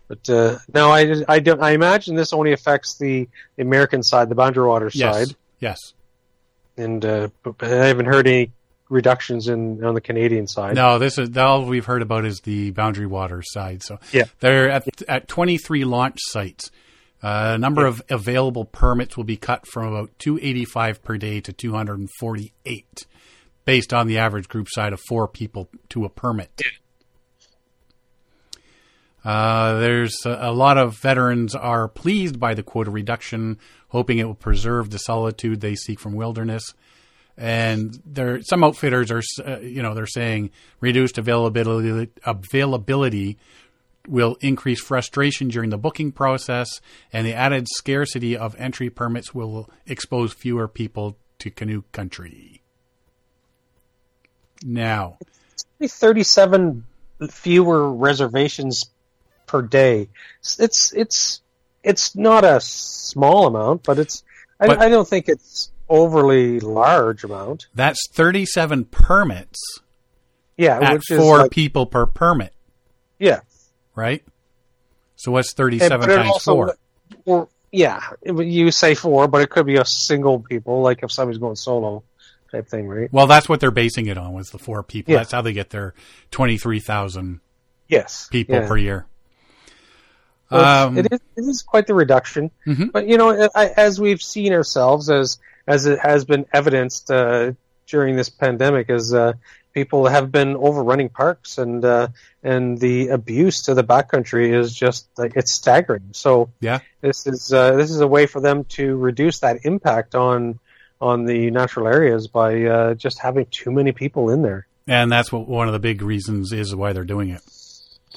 [0.08, 4.28] But uh, now I, I don't I imagine this only affects the, the American side,
[4.28, 5.28] the Boundary Water Yes.
[5.28, 5.78] side, Yes.
[6.76, 7.28] and uh,
[7.60, 8.50] I haven't heard any
[8.88, 10.74] reductions in on the Canadian side.
[10.74, 13.82] No, this is all we've heard about is the boundary water side.
[13.82, 14.24] So Yeah.
[14.40, 16.70] they're at at 23 launch sites.
[17.22, 23.06] Uh, number of available permits will be cut from about 285 per day to 248,
[23.64, 26.60] based on the average group size of four people to a permit.
[29.24, 34.24] Uh, there's a, a lot of veterans are pleased by the quota reduction, hoping it
[34.24, 36.74] will preserve the solitude they seek from wilderness
[37.36, 43.38] and there some outfitters are uh, you know they're saying reduced availability availability
[44.06, 46.80] will increase frustration during the booking process
[47.12, 52.62] and the added scarcity of entry permits will expose fewer people to canoe country
[54.62, 55.18] now
[55.80, 56.84] 37
[57.30, 58.84] fewer reservations
[59.46, 60.08] per day.
[60.58, 61.40] It's it's
[61.82, 64.22] it's not a small amount, but it's
[64.58, 67.66] I, But- I don't think it's overly large amount.
[67.74, 69.58] that's 37 permits
[70.56, 72.52] Yeah, at which is four like, people per permit
[73.18, 73.40] yeah.
[73.94, 74.24] right
[75.16, 76.76] so what's 37 but it times also- 4
[77.24, 81.38] Or yeah, you say four, but it could be a single people, like if somebody's
[81.40, 82.04] going solo
[82.52, 83.12] type thing, right?
[83.12, 85.18] well that's what they're basing it on was the four people Yeah.
[85.18, 85.94] that's how they get their
[86.30, 87.40] 23,000
[87.88, 88.66] Yes, people yeah.
[88.68, 89.06] per year
[90.50, 92.92] Um, it is it is quite the reduction, Mhm.
[92.92, 97.52] but you know, I, as we've seen ourselves, as as it has been evidenced uh,
[97.86, 99.34] during this pandemic, as uh,
[99.72, 102.08] people have been overrunning parks and uh,
[102.42, 106.10] and the abuse to the backcountry is just like it's staggering.
[106.12, 106.80] So Yeah.
[107.00, 110.58] this is uh, this is a way for them to reduce that impact on
[111.00, 114.66] on the natural areas by uh, just having too many people in there.
[114.86, 117.42] And that's what one of the big reasons is why they're doing it.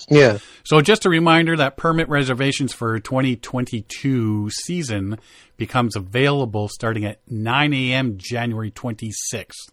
[0.10, 0.40] Yeah.
[0.64, 5.20] So just a reminder that permit reservations for 2022 season
[5.58, 8.18] becomes available starting at 9 a.m.
[8.18, 9.70] January 26th.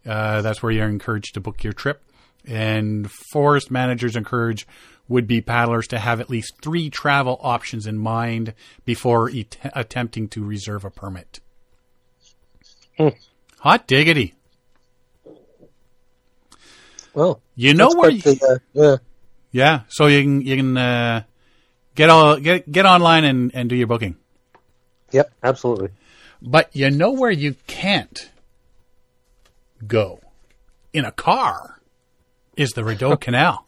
[0.06, 2.02] Uh, that's where you're encouraged to book your trip.
[2.46, 4.66] And forest managers encourage
[5.08, 10.28] would be paddlers to have at least three travel options in mind before et- attempting
[10.28, 11.40] to reserve a permit.
[12.96, 13.08] Hmm.
[13.60, 14.34] Hot diggity.
[17.12, 18.96] Well, You know where you, the, uh, yeah.
[19.52, 21.22] yeah, so you can you can uh,
[21.94, 24.16] get all get get online and, and do your booking.
[25.12, 25.90] Yep, absolutely.
[26.42, 28.30] But you know where you can't
[29.86, 30.20] go
[30.92, 31.80] in a car
[32.56, 33.64] is the Rideau Canal.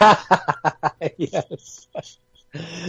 [1.16, 1.86] yes.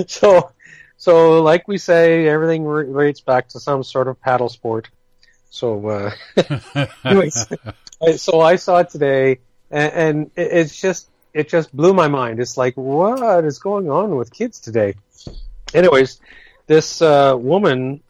[0.07, 0.51] So,
[0.97, 4.89] so like we say, everything relates back to some sort of paddle sport.
[5.49, 6.11] So, uh,
[7.05, 7.47] anyways,
[8.17, 12.39] so I saw it today, and, and it- it's just it just blew my mind.
[12.39, 14.95] It's like, what is going on with kids today?
[15.73, 16.19] Anyways,
[16.67, 18.01] this uh, woman,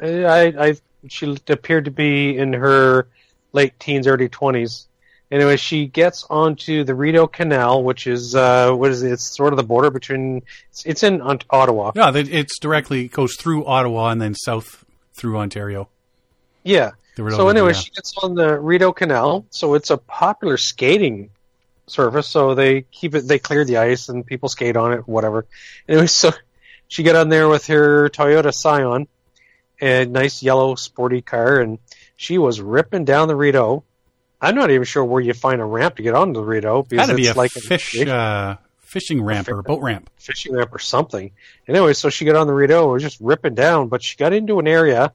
[0.00, 0.76] I, I
[1.08, 3.08] she appeared to be in her
[3.52, 4.86] late teens, early twenties.
[5.30, 9.12] Anyway, she gets onto the Rideau Canal, which is uh, what is it?
[9.12, 10.42] It's sort of the border between.
[10.70, 11.92] It's, it's in Ottawa.
[11.94, 14.84] Yeah, it's directly goes through Ottawa and then south
[15.14, 15.88] through Ontario.
[16.62, 16.92] Yeah.
[17.16, 19.46] So anyway, she gets on the Rideau Canal.
[19.50, 21.30] So it's a popular skating
[21.86, 22.28] surface.
[22.28, 25.46] So they keep it, they clear the ice and people skate on it, whatever.
[25.88, 26.32] Anyway, so
[26.88, 29.08] she got on there with her Toyota Scion,
[29.80, 31.78] a nice yellow sporty car, and
[32.16, 33.84] she was ripping down the Rideau.
[34.46, 37.08] I'm not even sure where you find a ramp to get onto the Rideau because
[37.08, 40.08] Had to be it's a like fish a uh, fishing ramp or a boat ramp.
[40.18, 41.32] fishing ramp or something.
[41.66, 44.32] Anyway, so she got on the Rideau, it was just ripping down, but she got
[44.32, 45.12] into an area,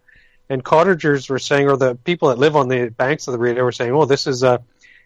[0.49, 3.63] and cottagers were saying, or the people that live on the banks of the Rideau
[3.63, 4.61] were saying, "Oh, this is a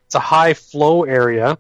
[0.08, 1.60] it's a high flow area."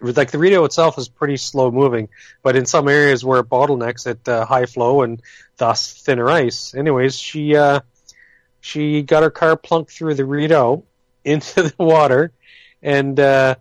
[0.00, 2.08] Like the Rideau itself is pretty slow moving,
[2.44, 5.20] but in some areas where it bottlenecks at uh, high flow and
[5.56, 6.72] thus thinner ice.
[6.72, 7.80] Anyways, she uh,
[8.60, 10.84] she got her car plunked through the Rideau
[11.24, 12.32] into the water,
[12.82, 13.56] and uh,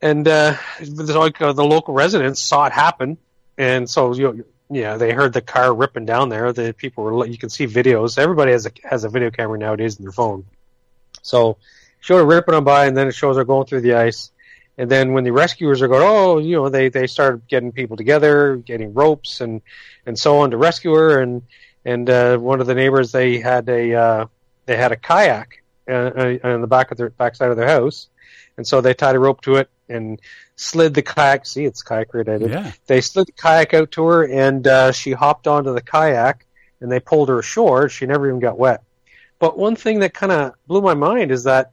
[0.00, 3.18] and uh, the, like, uh, the local residents saw it happen,
[3.56, 6.52] and so you know, yeah, they heard the car ripping down there.
[6.52, 8.18] The people were you can see videos.
[8.18, 10.44] Everybody has a has a video camera nowadays in their phone,
[11.22, 11.56] so
[12.00, 14.30] showed her ripping on by, and then it shows her going through the ice.
[14.76, 17.96] And then when the rescuers are going, oh, you know, they they started getting people
[17.96, 19.60] together, getting ropes and
[20.06, 21.20] and so on to rescue her.
[21.20, 21.42] And
[21.84, 24.26] and uh, one of the neighbors they had a uh,
[24.66, 25.57] they had a kayak
[25.88, 28.08] uh, uh, on the back of their backside of their house,
[28.56, 30.20] and so they tied a rope to it and
[30.56, 31.46] slid the kayak.
[31.46, 32.50] See, it's kayak related.
[32.50, 32.72] Yeah.
[32.86, 36.46] They slid the kayak out to her, and uh, she hopped onto the kayak,
[36.80, 37.88] and they pulled her ashore.
[37.88, 38.82] She never even got wet.
[39.38, 41.70] But one thing that kind of blew my mind is that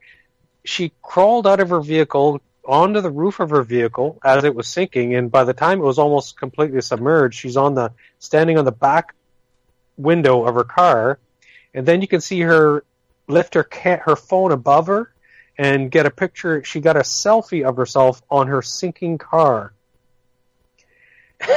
[0.64, 4.68] she crawled out of her vehicle onto the roof of her vehicle as it was
[4.68, 8.66] sinking, and by the time it was almost completely submerged, she's on the standing on
[8.66, 9.14] the back
[9.98, 11.20] window of her car,
[11.74, 12.84] and then you can see her
[13.28, 15.12] lift her ca- her phone above her
[15.58, 16.64] and get a picture.
[16.64, 19.74] She got a selfie of herself on her sinking car.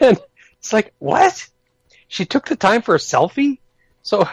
[0.00, 0.20] and
[0.58, 1.48] it's like, what?
[2.08, 3.58] She took the time for a selfie?
[4.02, 4.28] So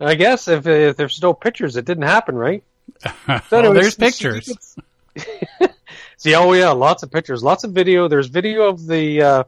[0.00, 2.62] I guess if, if there's no pictures, it didn't happen, right?
[3.28, 4.76] well, anyways, there's pictures.
[6.16, 8.08] See, oh yeah, lots of pictures, lots of video.
[8.08, 9.44] There's video of the uh,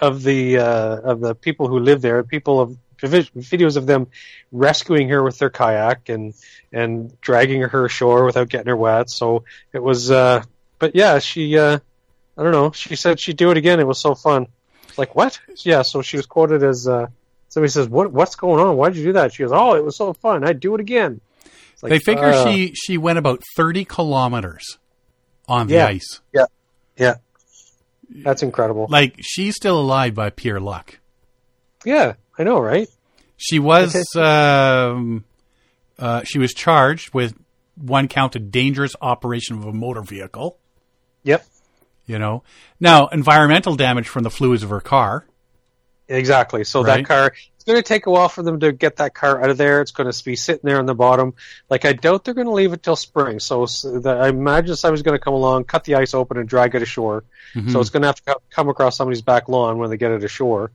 [0.00, 2.22] of the uh, of the people who live there.
[2.24, 4.08] People of videos of them
[4.52, 6.34] rescuing her with their kayak and
[6.72, 9.10] and dragging her ashore without getting her wet.
[9.10, 10.42] So it was, uh,
[10.78, 11.78] but yeah, she, uh,
[12.36, 12.72] I don't know.
[12.72, 13.80] She said she'd do it again.
[13.80, 14.46] It was so fun.
[14.96, 15.40] Like what?
[15.58, 15.82] Yeah.
[15.82, 17.06] So she was quoted as uh,
[17.48, 18.76] somebody says, "What what's going on?
[18.76, 20.44] Why'd you do that?" She goes, "Oh, it was so fun.
[20.44, 21.20] I'd do it again."
[21.80, 24.78] Like, They figure uh, she she went about 30 kilometers
[25.46, 26.20] on the ice.
[26.32, 26.46] Yeah.
[26.98, 27.14] Yeah,
[28.10, 28.86] that's incredible.
[28.90, 30.98] Like she's still alive by pure luck.
[31.84, 32.88] Yeah, I know, right?
[33.36, 35.24] She was um,
[35.98, 37.34] uh, she was charged with
[37.76, 40.58] one count of dangerous operation of a motor vehicle.
[41.24, 41.44] Yep,
[42.06, 42.42] You know,
[42.80, 45.26] now environmental damage from the fluids of her car.
[46.08, 46.64] exactly.
[46.64, 46.98] So Right.
[46.98, 49.50] that car, it's going to take a while for them to get that car out
[49.50, 49.80] of there.
[49.82, 51.34] It's going to be sitting there on the bottom.
[51.68, 53.40] Like I doubt they're going to leave it till spring.
[53.40, 56.48] So, s the, I imagine somebody's going to come along, cut the ice open, and
[56.48, 57.24] drag it ashore.
[57.54, 57.70] Mm-hmm.
[57.72, 60.24] So it's going to have to come across somebody's back lawn when they get it
[60.24, 60.70] ashore.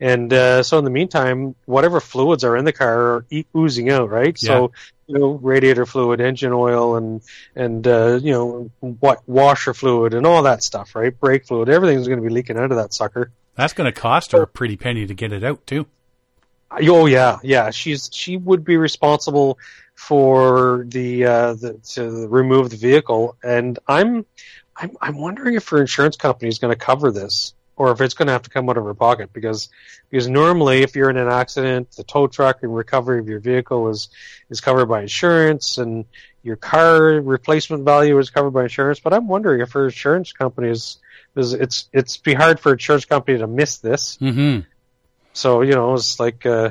[0.00, 3.90] And uh, so in the meantime, whatever fluids are in the car are e- oozing
[3.90, 4.36] out, right?
[4.38, 4.72] So
[5.06, 7.22] you know, radiator fluid, engine oil, and
[7.54, 11.18] and uh, you know what washer fluid and all that stuff, right?
[11.18, 13.30] Brake fluid, everything's going to be leaking out of that sucker.
[13.54, 15.86] That's going to cost her a pretty penny to get it out too.
[16.70, 17.70] Oh yeah, yeah.
[17.70, 19.58] She's she would be responsible
[19.94, 24.24] for the uh, the to remove the vehicle, and I'm
[24.76, 28.14] I'm I'm wondering if her insurance company is going to cover this, or if it's
[28.14, 29.68] going to have to come out of her pocket because
[30.08, 33.88] because normally if you're in an accident, the tow truck and recovery of your vehicle
[33.88, 34.08] is
[34.50, 36.04] is covered by insurance, and
[36.44, 39.00] your car replacement value is covered by insurance.
[39.00, 40.98] But I'm wondering if her insurance company is.
[41.34, 44.16] is it's it's be hard for an insurance company to miss this.
[44.18, 44.60] hmm
[45.32, 46.70] So you know, it's like, uh,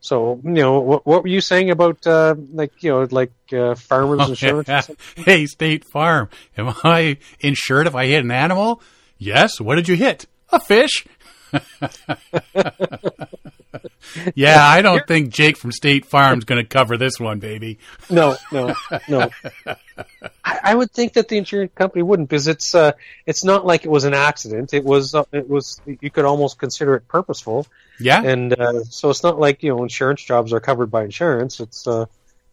[0.00, 3.76] so you know, what, what were you saying about uh, like you know, like uh,
[3.76, 4.68] farmers insurance?
[4.68, 5.24] or something?
[5.24, 8.82] hey, State Farm, am I insured if I hit an animal?
[9.22, 9.60] Yes.
[9.60, 10.26] What did you hit?
[10.52, 11.06] A fish.
[14.34, 17.78] yeah, I don't think Jake from State Farm's going to cover this one, baby.
[18.08, 18.74] No, no,
[19.08, 19.30] no.
[20.44, 22.92] I, I would think that the insurance company wouldn't because it's uh,
[23.26, 24.74] it's not like it was an accident.
[24.74, 27.66] It was uh, it was you could almost consider it purposeful,
[27.98, 31.60] Yeah, and uh, so it's not like you know insurance jobs are covered by insurance.
[31.60, 32.06] It's uh,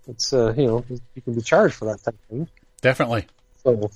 [0.08, 2.50] it's uh, you know you can be charged for that type of thing.
[2.82, 3.26] definitely.
[3.64, 3.90] So,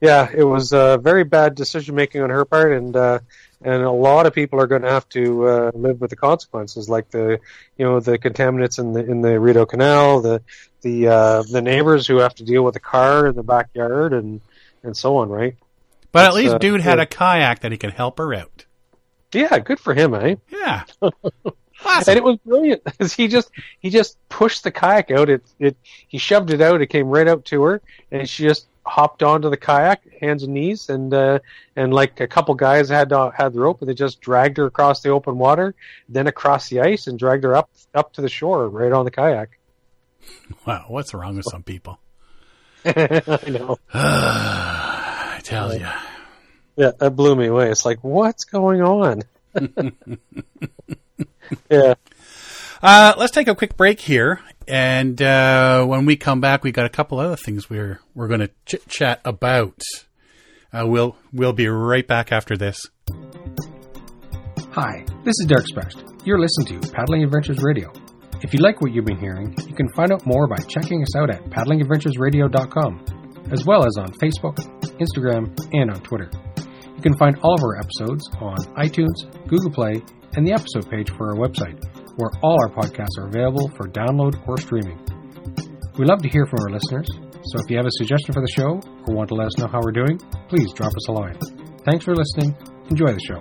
[0.00, 3.20] yeah, it was uh, very bad decision making on her part, and uh,
[3.62, 6.88] and a lot of people are going to have to uh, live with the consequences,
[6.88, 7.40] like the
[7.78, 10.42] you know the contaminants in the in the Rideau Canal, the
[10.82, 14.40] the uh, the neighbors who have to deal with the car in the backyard, and
[14.82, 15.56] and so on, right?
[16.12, 17.04] But at least uh, dude had yeah.
[17.04, 18.64] a kayak that he could help her out.
[19.32, 20.36] Yeah, good for him, eh?
[20.48, 20.84] Yeah.
[21.84, 25.28] And it was brilliant 'cause he just he just pushed the kayak out.
[25.28, 25.76] It it
[26.08, 26.80] he shoved it out.
[26.80, 30.54] It came right out to her, and she just hopped onto the kayak, hands and
[30.54, 31.40] knees, and uh,
[31.74, 34.66] and like a couple guys had uh, had the rope, and they just dragged her
[34.66, 35.74] across the open water,
[36.08, 39.10] then across the ice, and dragged her up up to the shore, right on the
[39.10, 39.58] kayak.
[40.66, 41.98] Wow, what's wrong with some people?
[42.84, 43.78] I know.
[43.94, 45.88] I tell you.
[46.76, 47.70] Yeah, that blew me away.
[47.70, 49.22] It's like, what's going on?
[51.70, 51.94] yeah.
[52.82, 56.86] Uh, let's take a quick break here, and uh, when we come back, we got
[56.86, 59.80] a couple other things we're we're going to chit chat about.
[60.72, 62.86] Uh, we'll we'll be right back after this.
[64.72, 66.02] Hi, this is Derek Sprest.
[66.24, 67.92] You're listening to Paddling Adventures Radio.
[68.42, 71.16] If you like what you've been hearing, you can find out more by checking us
[71.16, 74.56] out at paddlingadventuresradio.com, as well as on Facebook,
[74.98, 76.30] Instagram, and on Twitter.
[76.94, 80.02] You can find all of our episodes on iTunes, Google Play,
[80.34, 81.82] and the episode page for our website,
[82.16, 84.98] where all our podcasts are available for download or streaming.
[85.98, 88.52] We love to hear from our listeners, so if you have a suggestion for the
[88.56, 91.38] show or want to let us know how we're doing, please drop us a line.
[91.84, 92.56] Thanks for listening.
[92.90, 93.38] Enjoy the show.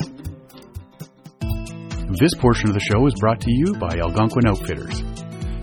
[2.20, 5.02] This portion of the show is brought to you by Algonquin Outfitters.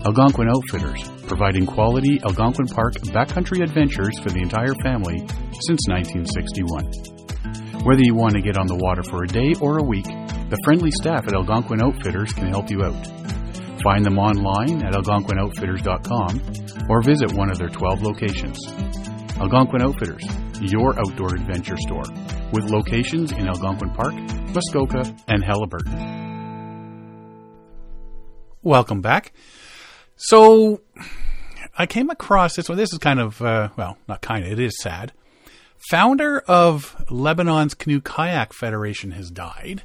[0.05, 5.17] Algonquin Outfitters, providing quality Algonquin Park backcountry adventures for the entire family
[5.65, 7.85] since 1961.
[7.85, 10.05] Whether you want to get on the water for a day or a week,
[10.53, 13.07] the friendly staff at Algonquin Outfitters can help you out.
[13.81, 18.59] Find them online at algonquinoutfitters.com or visit one of their 12 locations.
[19.39, 20.23] Algonquin Outfitters,
[20.61, 22.03] your outdoor adventure store,
[22.51, 24.13] with locations in Algonquin Park,
[24.53, 26.11] Muskoka, and Haliburton.
[28.61, 29.33] Welcome back.
[30.17, 30.81] So,
[31.75, 32.77] I came across this one.
[32.77, 35.13] This is kind of, uh, well, not kind of, it is sad.
[35.89, 39.81] Founder of Lebanon's Canoe Kayak Federation has died.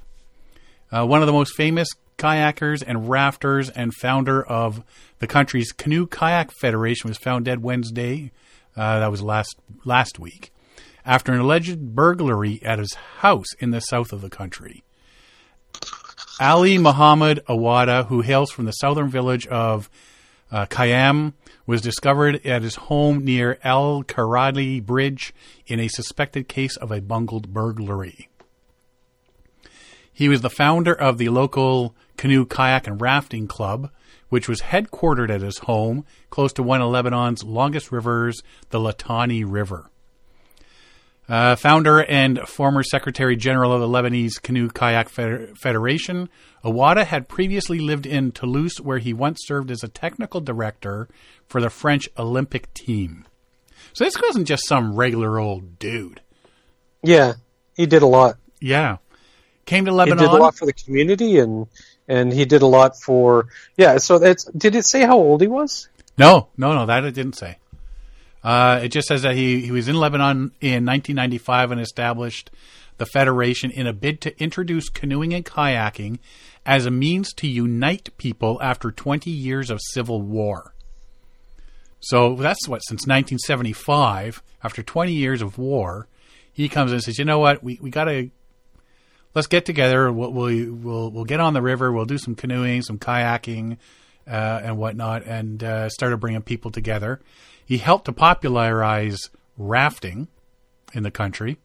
[0.91, 4.83] Uh, one of the most famous kayakers and rafters and founder of
[5.19, 8.33] the country's Canoe Kayak Federation was found dead Wednesday.
[8.77, 10.53] Uh, that was last last week
[11.05, 14.85] after an alleged burglary at his house in the south of the country.
[16.39, 19.89] Ali Muhammad Awada, who hails from the southern village of
[20.53, 21.33] uh, Khiam,
[21.67, 25.35] was discovered at his home near Al Karadi Bridge
[25.67, 28.29] in a suspected case of a bungled burglary.
[30.19, 33.89] He was the founder of the local canoe, kayak, and rafting club,
[34.31, 39.45] which was headquartered at his home close to one of Lebanon's longest rivers, the Litani
[39.47, 39.93] River.
[41.29, 46.29] Uh, founder and former Secretary General of the Lebanese Canoe Kayak Feder- Federation,
[46.65, 51.07] Awada had previously lived in Toulouse, where he once served as a technical director
[51.47, 53.25] for the French Olympic team.
[53.93, 56.23] So this wasn't just some regular old dude.
[57.05, 57.35] Yeah,
[57.77, 58.37] he did a lot.
[58.61, 58.97] Yeah.
[59.69, 60.19] Came to He Lebanon.
[60.25, 61.67] did a lot for the community, and
[62.09, 63.99] and he did a lot for yeah.
[63.99, 65.91] So that's did it say how old he was?
[66.17, 67.59] No, no, no, that it didn't say.
[68.43, 72.51] Uh, it just says that he, he was in Lebanon in 1995 and established
[72.97, 76.19] the Federation in a bid to introduce canoeing and kayaking
[76.65, 80.73] as a means to unite people after 20 years of civil war.
[82.01, 86.07] So that's what, since 1975, after 20 years of war,
[86.51, 88.31] he comes and says, you know what, we, we got to,
[89.39, 92.83] let's get together, we'll, we'll, we'll, we'll get on the river, we'll do some canoeing,
[92.83, 93.77] some kayaking,
[94.27, 97.21] uh, and whatnot, and uh, started bringing people together.
[97.65, 100.27] He helped to popularize rafting
[100.93, 101.59] in the country.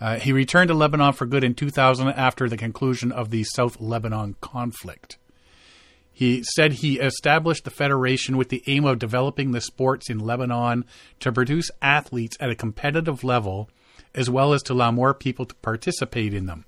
[0.00, 3.78] Uh, he returned to Lebanon for good in 2000 after the conclusion of the South
[3.78, 5.18] Lebanon conflict.
[6.10, 10.86] He said he established the federation with the aim of developing the sports in Lebanon
[11.20, 13.68] to produce athletes at a competitive level,
[14.14, 16.64] as well as to allow more people to participate in them.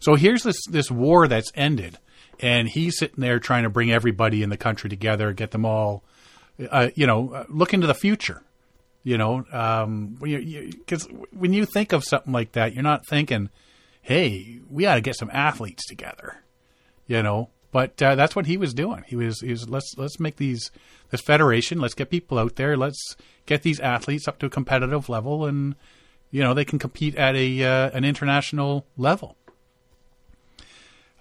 [0.00, 1.98] So here's this this war that's ended,
[2.40, 6.02] and he's sitting there trying to bring everybody in the country together, get them all,
[6.70, 8.42] uh, you know, uh, look into the future.
[9.02, 13.48] You know, um, because when you think of something like that, you're not thinking,
[14.02, 16.36] "Hey, we got to get some athletes together."
[17.06, 19.04] You know, But uh, that's what he was doing.
[19.06, 20.70] He was, he was let's let's make these
[21.10, 21.80] this federation.
[21.80, 22.76] Let's get people out there.
[22.76, 25.76] Let's get these athletes up to a competitive level, and
[26.30, 29.36] you know they can compete at a uh, an international level.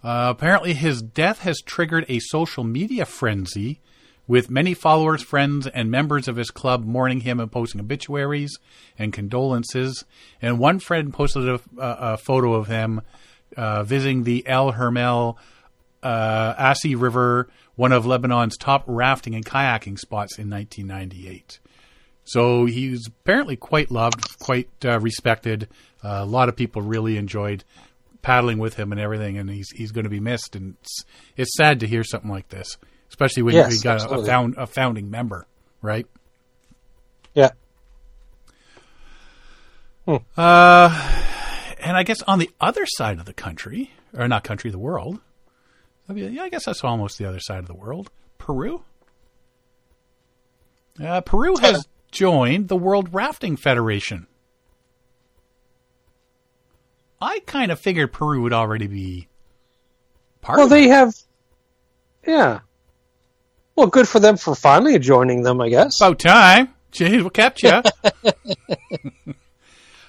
[0.04, 3.82] Uh, apparently, his death has triggered a social media frenzy,
[4.30, 8.60] with many followers, friends, and members of his club mourning him and posting obituaries
[8.98, 10.06] and condolences.
[10.40, 13.02] And one friend posted a, a, photo of him
[13.58, 15.40] uh, visiting the El Hermel
[16.04, 21.60] uh, Assi River, one of Lebanon's top rafting and kayaking spots in 1998.
[22.24, 25.68] So he was apparently quite loved, quite uh, respected.
[26.04, 27.64] Uh, a lot of people really enjoyed
[28.22, 30.56] paddling with him and everything, and he's he's going to be missed.
[30.56, 31.04] And it's
[31.38, 32.78] it's sad to hear something like this,
[33.10, 35.48] especially when Yes, you got a, a, found, a founding member,
[35.82, 36.06] right?
[37.34, 37.52] Yeah.
[40.08, 40.90] Uh,
[41.80, 45.20] and I guess on the other side of the country, or not country, the world.
[46.12, 48.10] Yeah, I guess that's almost the other side of the world.
[48.40, 48.84] Peru.
[51.00, 54.26] Uh, Peru has joined the World Rafting Federation.
[57.22, 59.28] I kind of figured Peru would already be
[60.42, 60.70] part Well, it.
[60.70, 61.14] they have.
[62.26, 62.60] Yeah.
[63.76, 66.00] Well, good for them for finally joining them, I guess.
[66.02, 66.74] About time.
[66.92, 67.82] Jeez, what kept you?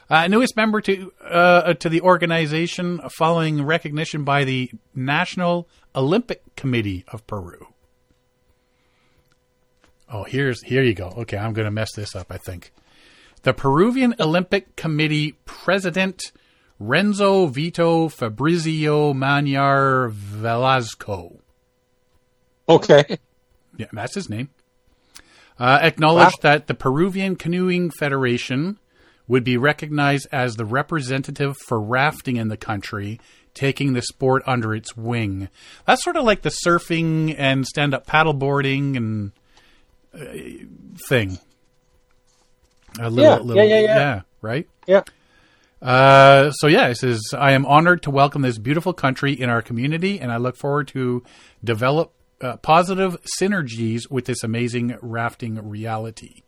[0.09, 7.05] uh, newest member to uh, to the organization following recognition by the National Olympic Committee
[7.09, 7.69] of Peru.
[10.13, 11.09] Oh, here's here you go.
[11.19, 12.29] Okay, I'm going to mess this up.
[12.31, 12.73] I think
[13.43, 16.33] the Peruvian Olympic Committee president
[16.81, 21.39] Renzo Vito Fabrizio Manar Velasco.
[22.69, 23.19] Okay.
[23.77, 24.49] Yeah, that's his name.
[25.59, 26.51] Uh, acknowledged Wow.
[26.53, 28.79] that the Peruvian Canoeing Federation
[29.29, 33.21] would be recognized as the representative for rafting in the country,
[33.53, 35.49] taking the sport under its wing.
[35.87, 39.33] That's sort of like the surfing and stand up paddleboarding and
[40.15, 40.65] uh,
[41.09, 41.39] thing.
[42.99, 44.21] A little, Yeah, little, yeah, yeah, yeah.
[44.41, 44.67] right?
[44.87, 45.03] Yeah.
[45.83, 49.63] Uh, so yeah, it says I am honored to welcome this beautiful country in our
[49.63, 51.23] community, and I look forward to
[51.65, 56.43] develop uh, positive synergies with this amazing rafting reality.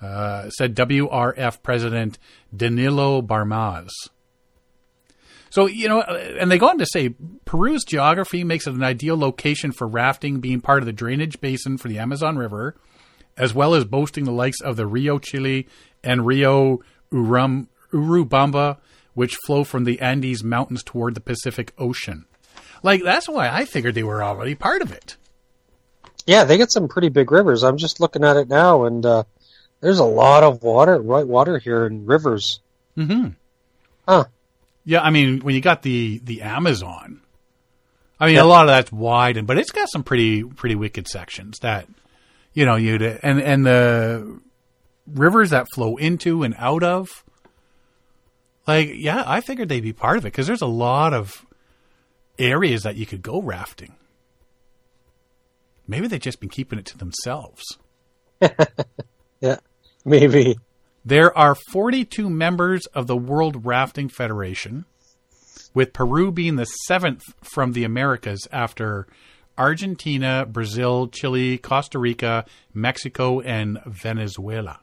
[0.00, 2.18] Uh, said WRF President
[2.54, 3.90] Danilo Barmaz.
[5.50, 8.82] So you know, uh, and they go on to say Peru's geography makes it an
[8.82, 12.74] ideal location for rafting, being part of the drainage basin for the Amazon River,
[13.36, 15.68] as well as boasting the likes of the Rio Chili
[16.02, 16.80] and Rio
[17.12, 18.78] Urum, Urubamba,
[19.14, 22.24] which flow from the Andes Mountains toward the Pacific Ocean.
[22.82, 25.16] Like that's why I figured they were already part of it.
[26.26, 27.62] Yeah, they got some pretty big rivers.
[27.62, 29.24] I'm just looking at it now, and uh,
[29.80, 32.60] there's a lot of water, right water here in rivers.
[32.96, 33.30] Mm-hmm.
[34.08, 34.24] Huh.
[34.84, 37.20] Yeah, I mean, when you got the the Amazon,
[38.20, 38.42] I mean, Yeah.
[38.42, 41.86] a lot of that's wide, and but it's got some pretty pretty wicked sections that
[42.52, 44.40] you know you and and the
[45.06, 47.08] rivers that flow into and out of.
[48.66, 51.44] Like, yeah, I figured they'd be part of it because there's a lot of
[52.38, 53.94] areas that you could go rafting.
[55.86, 57.78] Maybe they've just been keeping it to themselves.
[59.42, 59.58] Yeah,
[60.04, 60.56] maybe.
[61.04, 64.84] There are 42 members of the World Rafting Federation,
[65.74, 69.08] with Peru being the seventh from the Americas after
[69.58, 74.78] Argentina, Brazil, Chile, Costa Rica, Mexico, and Venezuela.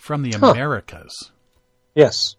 [0.00, 0.52] From the Huh.
[0.52, 1.30] Americas.
[1.94, 2.34] Yes.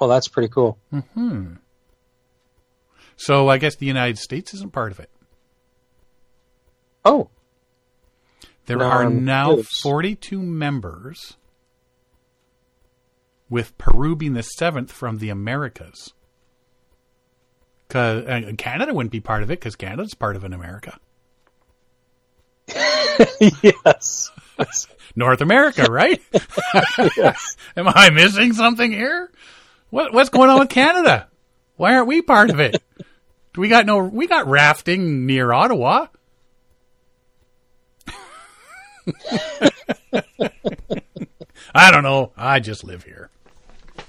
[0.00, 0.78] Well, that's pretty cool.
[3.16, 5.10] So I guess the United States isn't part of it.
[7.04, 7.28] Oh,
[8.66, 9.80] There No, are I'm now curious.
[9.82, 11.36] 42 members,
[13.50, 16.12] with Peru being the seventh from the Americas.
[17.88, 20.98] Cause uh, Canada wouldn't be part of it because Canada's part of an America,
[23.62, 24.30] yes.
[25.16, 26.20] North America, right?
[27.76, 29.30] Am I missing something here?
[29.90, 31.28] What what's going on with Canada?
[31.76, 32.82] Why aren't we part of it?
[33.54, 34.04] Do we got no?
[34.04, 36.06] We got rafting near Ottawa.
[41.74, 42.32] I don't know.
[42.36, 43.30] I just live here.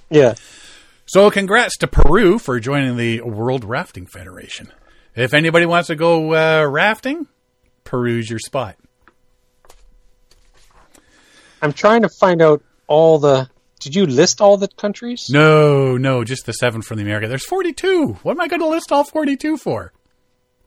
[0.09, 0.35] Yeah.
[1.05, 4.71] So, congrats to Peru for joining the World Rafting Federation.
[5.15, 7.27] If anybody wants to go uh, rafting,
[7.89, 8.75] Peru's your spot.
[11.61, 13.49] I'm trying to find out all the.
[13.79, 15.29] Did you list all the countries?
[15.29, 17.27] No, no, just the seven from the America.
[17.27, 18.19] There's 42.
[18.23, 19.93] What am I going to list all 42 for?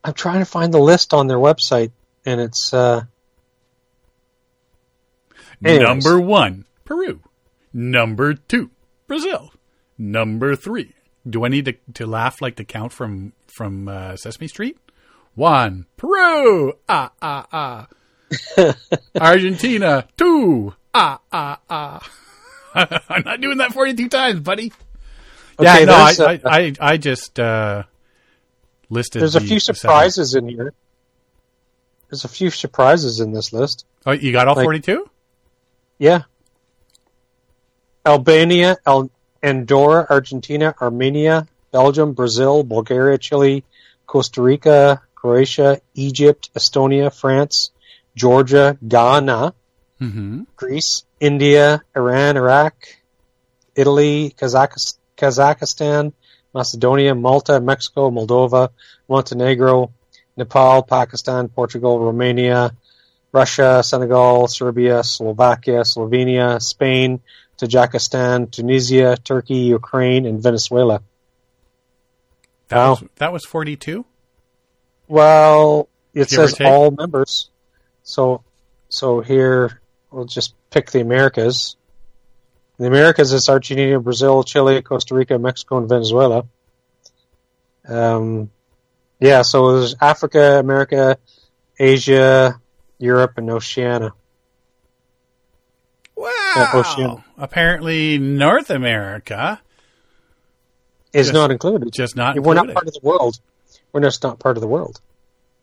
[0.03, 1.91] I'm trying to find the list on their website,
[2.25, 2.73] and it's.
[2.73, 3.03] uh
[5.61, 7.21] Number one, Peru.
[7.71, 8.71] Number two,
[9.07, 9.53] Brazil.
[9.97, 10.93] Number three,
[11.29, 14.77] Do I need to, to laugh like the count from from uh, Sesame Street?
[15.35, 17.87] One, Peru, ah ah ah.
[19.19, 22.11] Argentina, two, ah ah ah.
[23.09, 24.71] I'm not doing that forty-two times, buddy.
[25.59, 27.83] yeah, no, I, uh, I, I, I just uh,
[28.89, 29.21] listed.
[29.21, 29.79] There's a few seven.
[29.79, 30.73] surprises in here.
[32.09, 33.85] There's a few surprises in this list.
[34.05, 35.09] Oh, you got all Like- forty-two?
[35.97, 36.23] Yeah.
[38.05, 39.09] Albania, El-
[39.41, 43.63] Andorra, Argentina, Armenia, Belgium, Brazil, Bulgaria, Chile,
[44.05, 45.01] Costa Rica,
[45.33, 47.71] Croatia, Egypt, Estonia, France,
[48.15, 49.53] Georgia, Ghana,
[50.01, 50.41] Mm-hmm.
[50.57, 52.73] Greece, India, Iran, Iraq,
[53.73, 56.11] Italy, Kazakhs- Kazakhstan,
[56.53, 58.69] Macedonia, Malta, Mexico, Moldova,
[59.07, 59.93] Montenegro,
[60.35, 62.75] Nepal, Pakistan, Portugal, Romania,
[63.31, 67.21] Russia, Senegal, Serbia, Slovakia, Slovenia, Spain,
[67.57, 71.01] Tajikistan, Tunisia, Turkey, Ukraine, and Venezuela.
[72.67, 72.89] That Wow.
[72.89, 74.03] was that was forty-two.
[75.13, 77.51] Well, it Give says all members.
[78.01, 78.43] So,
[78.89, 81.75] so here we'll just pick the Americas.
[82.79, 86.47] The Americas is Argentina, Brazil, Chile, Costa Rica, Mexico, and Venezuela.
[87.87, 88.49] Um,
[89.19, 91.19] yeah, so there's Africa, America,
[91.77, 92.59] Asia,
[92.97, 94.13] Europe, and Oceania.
[96.15, 96.69] Wow.
[96.73, 97.23] Oceania.
[97.37, 99.61] Apparently, North America
[101.13, 101.91] Is Just- not included.
[101.93, 103.37] just not We're not part of the world.
[103.93, 104.99] We're just not part of the world.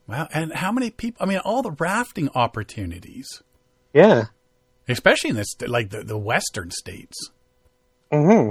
[0.07, 0.29] Wow.
[0.33, 1.23] And how many people?
[1.23, 3.43] I mean, all the rafting opportunities,
[3.93, 4.27] Yeah.
[4.89, 7.31] especially in this, like the, the western states.
[8.11, 8.51] hmm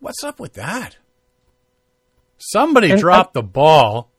[0.00, 0.96] What's up with that?
[2.38, 4.10] Somebody And- dropped the ball.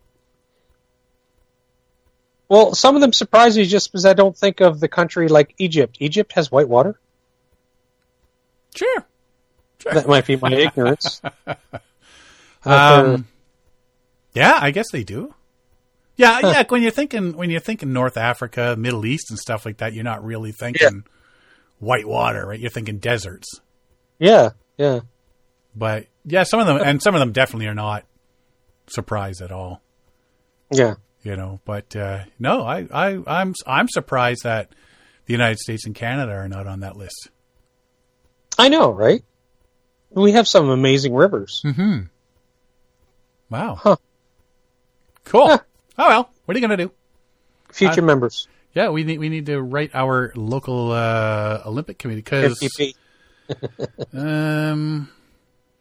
[2.47, 5.53] Well, some of them surprise me just because I don't think of the country like
[5.57, 5.97] Egypt.
[5.99, 6.99] Egypt has white water.
[8.75, 9.05] Sure.
[9.91, 11.21] That might be my ignorance.
[12.65, 13.27] Um,
[14.33, 15.33] yeah, I guess they do.
[16.15, 16.63] Yeah, yeah.
[16.67, 20.03] When you're thinking when you're thinking North Africa, Middle East, and stuff like that, you're
[20.03, 21.05] not really thinking
[21.79, 22.59] white water, right?
[22.59, 23.47] You're thinking deserts.
[24.19, 25.01] yeah, yeah.
[25.75, 28.05] But yeah, some of them and some of them definitely are not
[28.87, 29.81] surprised at all.
[30.71, 30.95] Yeah.
[31.23, 34.69] You know, but uh, no, I, I I'm I'm surprised that
[35.25, 37.29] the United States and Canada are not on that list.
[38.59, 39.23] I know, right?
[40.11, 41.61] We have some amazing rivers.
[41.65, 42.01] Mm-hmm.
[43.49, 43.75] Wow.
[43.75, 43.95] Huh.
[45.25, 45.47] Cool.
[45.47, 45.57] Huh.
[45.97, 46.91] Oh well, what are you gonna do?
[47.71, 48.47] Future Uh, members.
[48.73, 52.59] Yeah, we need we need to write our local uh, Olympic committee because
[54.13, 55.09] um,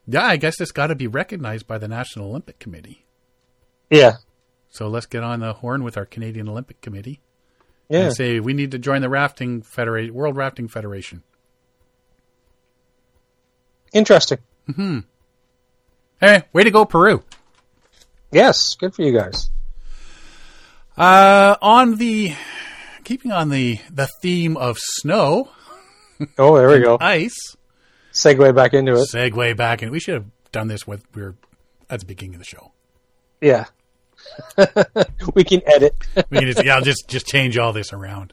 [0.06, 3.04] yeah, I guess it's got to be recognized by the National Olympic Committee.
[3.90, 4.16] Yeah.
[4.68, 7.20] So let's get on the horn with our Canadian Olympic Committee
[7.88, 8.06] Yeah.
[8.06, 11.22] and say we need to join the rafting federation, World Rafting Federation.
[13.92, 14.38] Interesting.
[14.74, 15.00] Hmm.
[16.20, 17.22] Hey, way to go, Peru!
[18.32, 18.74] Yes.
[18.74, 19.50] Good for you guys.
[20.96, 22.34] Uh, on the
[23.04, 25.48] keeping on the the theme of snow,
[26.38, 26.98] Oh, there we go.
[27.00, 27.56] ice.
[28.12, 29.08] Segue back into it.
[29.12, 31.34] Segue back, and we should have done this with we were
[31.88, 32.72] at the beginning of the show.
[33.40, 33.66] Yeah.
[35.34, 35.94] we can edit.
[36.30, 38.32] We can just, yeah, I'll just just change all this around.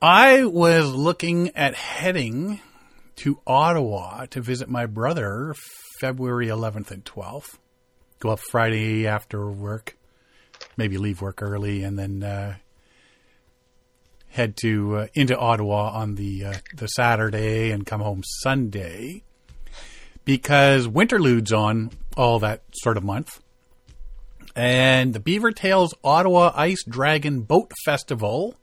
[0.00, 2.60] I was looking at heading
[3.16, 5.54] to Ottawa to visit my brother
[6.00, 7.58] February 11th and 12th.
[8.24, 9.98] Go up Friday after work,
[10.78, 12.54] maybe leave work early, and then uh,
[14.28, 19.24] head to uh, into Ottawa on the uh, the Saturday and come home Sunday
[20.24, 23.42] because Winterlude's on all that sort of month.
[24.56, 28.54] And the Beaver Tails Ottawa Ice Dragon Boat Festival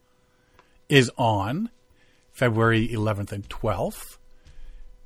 [0.90, 1.70] is on
[2.32, 4.18] February 11th and 12th.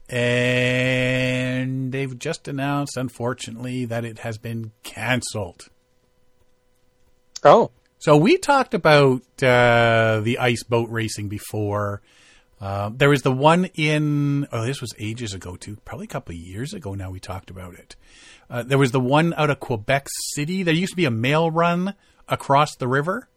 [0.08, 5.70] And they've just announced, unfortunately, that it has been canceled.
[7.44, 7.72] Oh.
[7.98, 12.02] So we talked about uh, the ice boat racing before.
[12.62, 16.34] Uh, there was the one in, oh, this was ages ago too, probably a couple
[16.34, 17.96] of years ago now we talked about it.
[18.50, 20.64] Uh, there was the one out of Quebec City.
[20.64, 21.96] There used to be a mail run
[22.28, 23.28] across the river.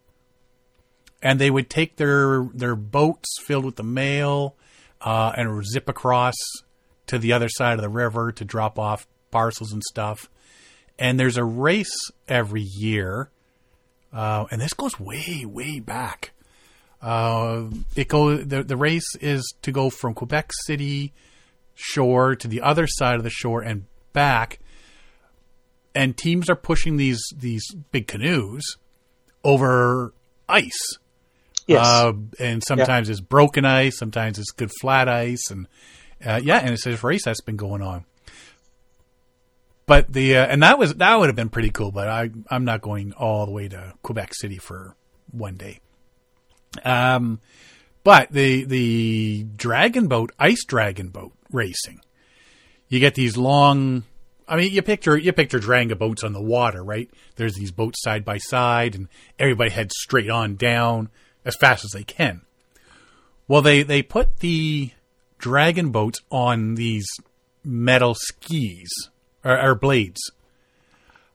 [1.21, 4.55] And they would take their, their boats filled with the mail
[5.01, 6.35] uh, and zip across
[7.07, 10.29] to the other side of the river to drop off parcels and stuff.
[10.99, 13.31] And there's a race every year
[14.13, 16.33] uh, and this goes way, way back.
[17.01, 21.13] Uh, it go the the race is to go from Quebec City
[21.75, 24.59] shore to the other side of the shore and back.
[25.95, 28.63] And teams are pushing these these big canoes
[29.45, 30.13] over
[30.49, 30.99] ice.
[31.69, 31.87] Yes.
[31.87, 35.69] Uh, and sometimes it's broken ice, sometimes it's good flat ice, and
[36.25, 38.05] uh, yeah, and it's this race that's been going on.
[39.87, 41.93] but the uh, and that was that would have been pretty cool.
[41.93, 44.97] But I I'm not going all the way to Quebec City for
[45.31, 45.81] one day.
[46.85, 47.41] Um,
[48.03, 52.01] but the the dragon boat, ice dragon boat racing,
[52.89, 54.05] you get these long.
[54.49, 57.11] I mean, you picture you picture dragon boats on the water, right?
[57.37, 59.09] There's these boats side by side, and
[59.39, 61.11] everybody heads straight on down
[61.45, 62.43] as fast as they can.
[63.47, 64.91] Well, they they put the
[65.39, 67.07] dragon boats on these
[67.65, 68.91] metal skis
[69.45, 70.21] or, or blades.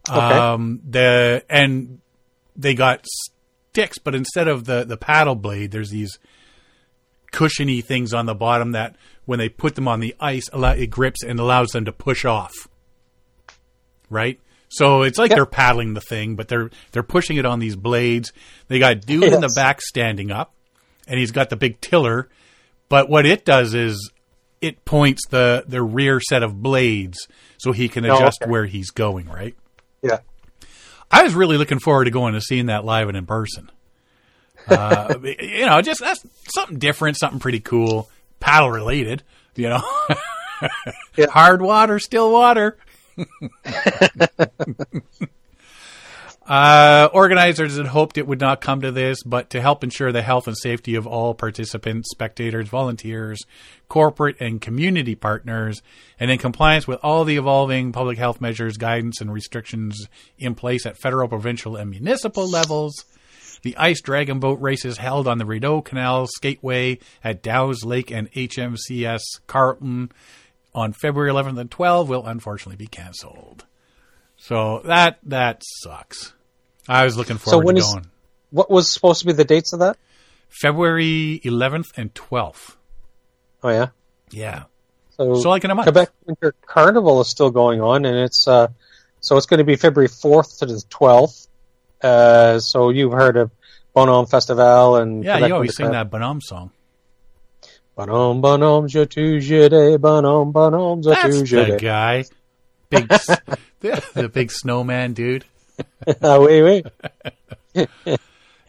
[0.09, 0.19] Okay.
[0.19, 2.01] Um, the and
[2.55, 3.05] they got
[3.71, 6.19] sticks, but instead of the the paddle blade, there's these
[7.31, 8.95] cushiony things on the bottom that
[9.25, 12.25] when they put them on the ice, allow, it grips and allows them to push
[12.25, 12.53] off.
[14.09, 14.39] Right.
[14.75, 15.37] So it's like Yep.
[15.37, 18.31] they're paddling the thing, but they're they're pushing it on these blades.
[18.67, 20.53] They got dude in the back standing up,
[21.07, 22.27] and he's got the big tiller.
[22.89, 24.11] But what it does is
[24.61, 28.49] it points the the rear set of blades so he can Oh, adjust okay.
[28.51, 29.27] where he's going.
[29.29, 29.55] Right.
[30.01, 30.19] Yeah.
[31.11, 33.69] I was really looking forward to going to seeing that live and in person.
[34.67, 38.09] Uh, you know, just that's something different, something pretty cool,
[38.39, 39.21] paddle related.
[39.55, 39.83] You know,
[41.17, 41.27] Yeah.
[41.29, 42.77] hard water, still water.
[46.45, 50.21] Uh, organizers had hoped it would not come to this, but to help ensure the
[50.21, 53.39] health and safety of all participants, spectators, volunteers,
[53.87, 55.81] corporate and community partners,
[56.19, 60.07] and in compliance with all the evolving public health measures, guidance, and restrictions
[60.37, 63.05] in place at federal, provincial, and municipal levels,
[63.61, 68.29] the Ice Dragon Boat races held on the Rideau Canal Skateway at Dow's Lake and
[68.33, 70.11] HMCS Carleton
[70.75, 73.65] on February 11th and 12th will unfortunately be canceled.
[74.37, 76.33] So that that sucks.
[76.89, 78.07] I was looking forward when to is- going.
[78.49, 79.97] What was supposed to be the dates of that?
[80.49, 82.75] February 11th and 12th.
[83.63, 83.87] Oh yeah.
[84.29, 84.63] Yeah.
[85.17, 85.85] So, So like in a month.
[85.85, 88.67] Quebec Winter Carnival is still going on, and it's uh,
[89.21, 91.47] so it's going to be February fourth to the twelfth.
[92.01, 93.51] Uh, so you've heard of
[93.93, 96.03] Bonhomme Festival and Yeah, Quebec you always Winter sing Carnival.
[96.03, 96.71] that Bonhomme song.
[97.95, 102.23] Bonhomme, bonhomme, je tu je de bonhomme, bonhomme, je That's the guy.
[102.89, 103.07] Big,
[103.79, 105.45] the, the big snowman dude.
[106.21, 106.83] Ah, oui, oui.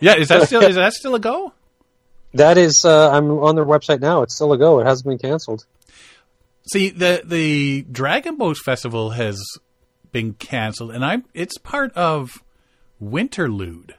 [0.00, 1.52] Yeah, is that still is that still a go?
[2.34, 4.22] That is, uh, I'm on their website now.
[4.22, 4.80] It's still a go.
[4.80, 5.64] It hasn't been canceled.
[6.70, 9.40] See, the the Dragon Boat Festival has
[10.12, 12.42] been canceled, and I'm it's part of
[13.02, 13.92] Winterlude,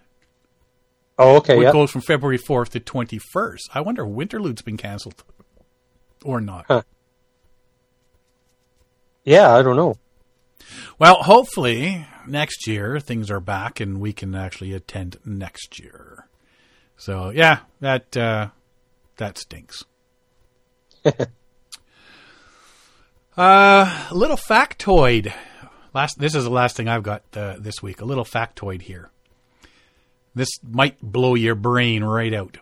[1.17, 1.71] Oh, okay, which yeah.
[1.71, 3.69] goes from February fourth to twenty first.
[3.73, 5.23] I wonder if Winterlude's been canceled
[6.23, 6.65] or not.
[6.67, 6.81] Huh.
[9.23, 9.95] Yeah, I don't know.
[10.99, 16.27] Well, hopefully next year things are back and we can actually attend next year.
[16.97, 18.49] So yeah, that uh,
[19.17, 19.83] that stinks.
[21.05, 21.11] uh,
[23.37, 25.33] a little factoid.
[25.93, 28.01] Last, this is the last thing I've got uh, this week.
[28.01, 29.11] A little factoid here.
[30.35, 32.57] This might blow your brain right out.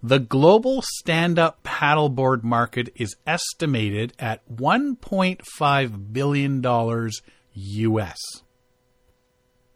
[0.00, 7.20] The global stand-up paddleboard market is estimated at 1.5 billion dollars
[7.54, 8.16] US.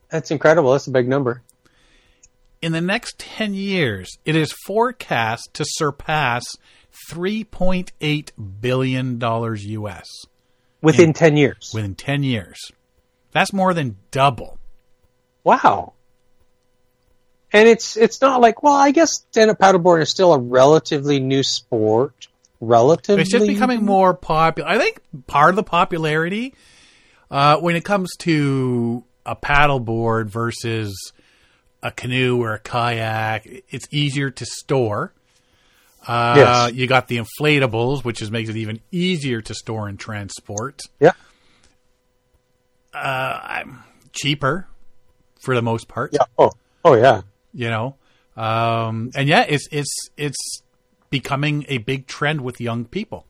[0.09, 0.71] That's incredible.
[0.73, 1.43] That's a big number.
[2.61, 6.45] In the next 10 years, it is forecast to surpass
[7.11, 8.31] 3.8
[8.61, 10.07] billion dollars US
[10.81, 11.73] Within 10 years.
[11.75, 12.59] within 10 years.
[13.33, 14.59] That's more than double.
[15.43, 15.95] Wow.
[17.53, 21.43] And it's it's not like well, I guess stand-up paddleboarding is still a relatively new
[21.43, 22.29] sport.
[22.61, 24.69] Relatively, It's just becoming more popular.
[24.71, 26.55] I think part of the popularity
[27.31, 31.13] uh, when it comes to a paddleboard versus
[31.83, 35.13] a canoe or a kayak, it's easier to store.
[36.07, 36.73] Uh, Yes.
[36.75, 40.81] You got the inflatables, which is makes it even easier to store and transport.
[41.01, 41.13] Yeah,
[44.13, 44.69] Cheaper,
[45.41, 46.11] for the most part.
[46.13, 46.25] yeah.
[46.39, 46.53] Oh,
[46.85, 47.23] oh yeah.
[47.55, 47.97] You know,
[48.37, 50.63] um, and yeah, it's it's it's
[51.11, 53.27] becoming a big trend with young people.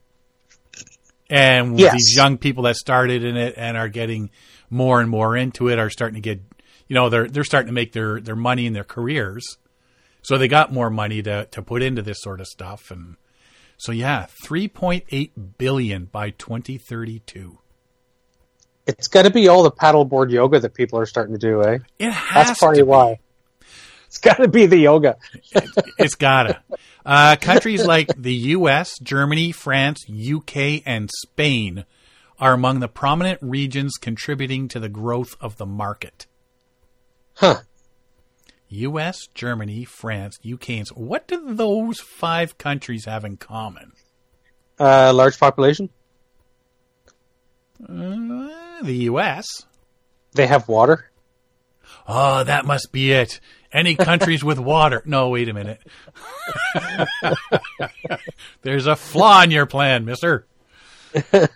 [1.28, 1.92] And Yes.
[1.94, 4.30] these young people that started in it and are getting
[4.70, 6.40] more and more into it are starting to get,
[6.88, 9.56] you know, they're they're starting to make their their money in their careers,
[10.22, 13.16] so they got more money to to put into this sort of stuff, and
[13.78, 17.58] so yeah, three point eight billion by twenty thirty two.
[18.86, 21.78] It's got to be all the paddleboard yoga that people are starting to do, eh?
[21.98, 22.82] It has That's probably be.
[22.82, 23.18] why.
[24.12, 25.16] It's got to be the yoga.
[25.98, 26.62] It's gotta.
[27.04, 31.86] Uh, countries like the U.S., Germany, France, U.K., and Spain
[32.38, 36.26] are among the prominent regions contributing to the growth of the market.
[37.36, 37.60] Huh.
[38.68, 41.06] U.S., Germany, France, U.K., and Spain.
[41.06, 43.92] what do those five countries have in common?
[44.78, 45.88] Uh, large population.
[47.82, 49.46] Uh, the U.S.
[50.34, 51.11] They have water.
[52.06, 53.40] Oh, that must be it.
[53.72, 55.02] Any countries with water?
[55.06, 55.80] No, wait a minute.
[58.62, 60.46] There's a flaw in your plan, Mister.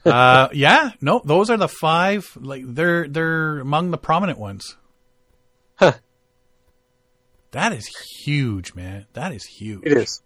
[0.04, 2.26] Uh, yeah, no, those are the five.
[2.40, 4.76] Like they're they're among the prominent ones.
[5.76, 5.94] Huh.
[7.50, 7.86] That is
[8.24, 9.06] huge, man.
[9.12, 9.82] That is huge.
[9.84, 10.22] It is.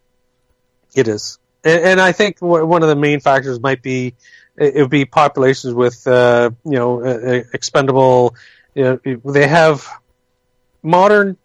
[0.94, 4.14] It is, and, and I think one of the main factors might be
[4.56, 8.34] it would be populations with uh, you know uh, expendable.
[8.74, 9.88] You know, they have
[10.82, 11.36] modern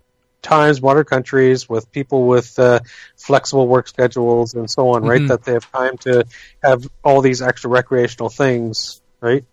[0.42, 2.80] times, modern countries with people with uh,
[3.18, 5.22] flexible work schedules and so on, right?
[5.22, 5.28] Mhm.
[5.30, 6.26] That they have time to
[6.64, 9.44] have all these extra recreational things, right?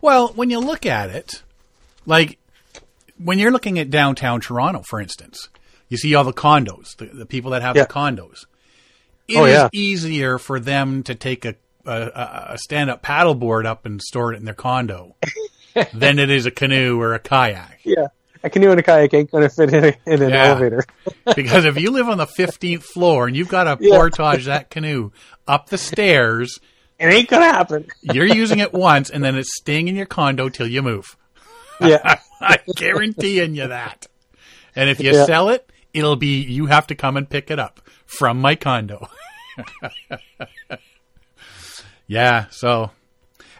[0.00, 1.42] Well, when you look at it,
[2.06, 2.38] like
[3.22, 5.48] when you're looking at downtown Toronto, for instance,
[5.88, 7.84] you see all the condos, the, the people that have Yeah.
[7.84, 8.44] the condos.
[9.28, 9.68] It is Oh, yeah.
[9.72, 14.36] easier for them to take a, a, a stand up paddleboard up and store it
[14.36, 15.16] in their condo
[15.92, 17.80] than it is a canoe or a kayak.
[17.84, 18.06] Yeah.
[18.46, 20.50] A canoe and a kayak ain't going to fit in, a, in an Yeah.
[20.50, 20.84] elevator.
[21.34, 23.98] Because if you live on the 15th floor and you've got to Yeah.
[23.98, 25.10] portage that canoe
[25.48, 26.60] up the stairs,
[27.00, 27.86] It ain't going to happen.
[28.00, 31.16] you're using it once and then it's staying in your condo till you move.
[31.80, 32.18] Yeah.
[32.40, 34.06] I'm guaranteeing you that.
[34.76, 35.24] And if you Yeah.
[35.26, 39.08] sell it, it'll be you have to come and pick it up from my condo.
[42.06, 42.46] yeah.
[42.50, 42.90] So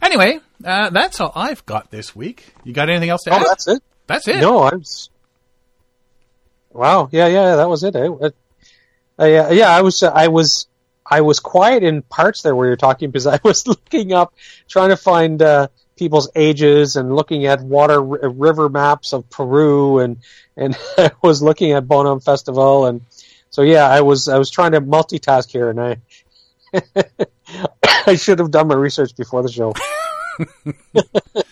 [0.00, 2.46] anyway, uh, that's all I've got this week.
[2.64, 3.36] You got anything else to add?
[3.36, 3.46] Oh, add?
[3.50, 3.82] that's it.
[4.06, 4.40] That's it.
[4.40, 4.82] No, I'm.
[6.70, 7.08] Wow.
[7.10, 7.96] Yeah, yeah, that was it.
[7.96, 8.08] eh?
[9.18, 9.70] Uh, yeah.
[9.70, 10.66] I was, I was,
[11.04, 14.34] I was quiet in parts there where you're talking because I was looking up,
[14.68, 20.00] trying to find uh, people's ages and looking at water r- river maps of Peru
[20.00, 20.18] and
[20.56, 23.00] and I was looking at Bonhomme Festival and
[23.50, 25.96] so yeah, I was I was trying to multitask here and I.
[28.06, 29.72] I should have done my research before the show.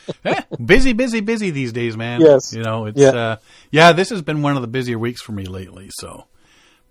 [0.24, 2.20] Eh, busy, busy, busy these days, man.
[2.20, 2.52] Yes.
[2.52, 3.08] You know, it's Yeah.
[3.10, 3.36] uh
[3.70, 6.26] yeah, this has been one of the busier weeks for me lately, so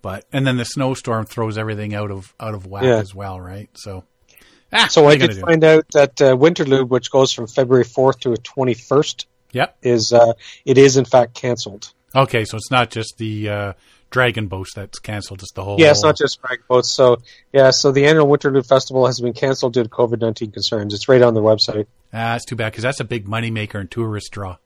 [0.02, 2.98] but and then the snowstorm throws everything out of out of whack Yeah.
[2.98, 3.68] as well, right?
[3.74, 4.04] So
[4.72, 8.30] ah, So I did find out that uh, Winterlude, which goes from February 4th to
[8.30, 9.76] the 21st, Yep.
[9.82, 10.32] is uh,
[10.64, 11.92] it is in fact canceled.
[12.14, 13.72] Okay, so it's not just the uh
[14.10, 16.94] Dragon Boast that's canceled, it's the whole Yeah, it's not just Dragon boats.
[16.94, 17.16] So
[17.52, 20.94] yeah, so the annual Winterlude Festival has been canceled due to COVID 19 concerns.
[20.94, 21.86] It's right on their website.
[22.14, 24.56] Ah, that's too bad because that's a big moneymaker and tourist draw.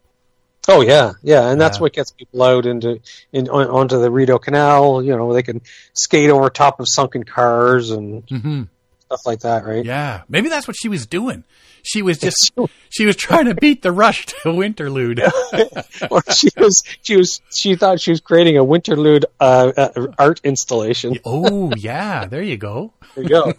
[0.68, 1.82] Oh yeah, yeah, and that's Yeah.
[1.82, 3.00] what gets people out into
[3.32, 5.02] in on, onto the Rideau Canal.
[5.02, 5.62] You know, they can
[5.94, 8.62] skate over top of sunken cars and hmm
[9.00, 9.82] stuff like that, right?
[9.82, 11.44] Yeah, maybe that's what she was doing.
[11.88, 12.52] She was just
[12.90, 15.20] she was trying to beat the rush to Winterlude.
[16.10, 20.42] or she was she was she thought she was creating a Winterlude uh, uh, art
[20.44, 21.18] installation.
[21.24, 22.92] oh yeah, there you go.
[23.14, 23.54] There you go.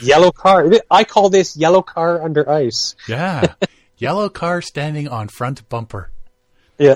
[0.00, 0.72] yellow car.
[0.90, 2.94] I call this yellow car under ice.
[3.06, 3.56] Yeah,
[3.98, 6.10] yellow car standing on front bumper,
[6.78, 6.94] Yeah,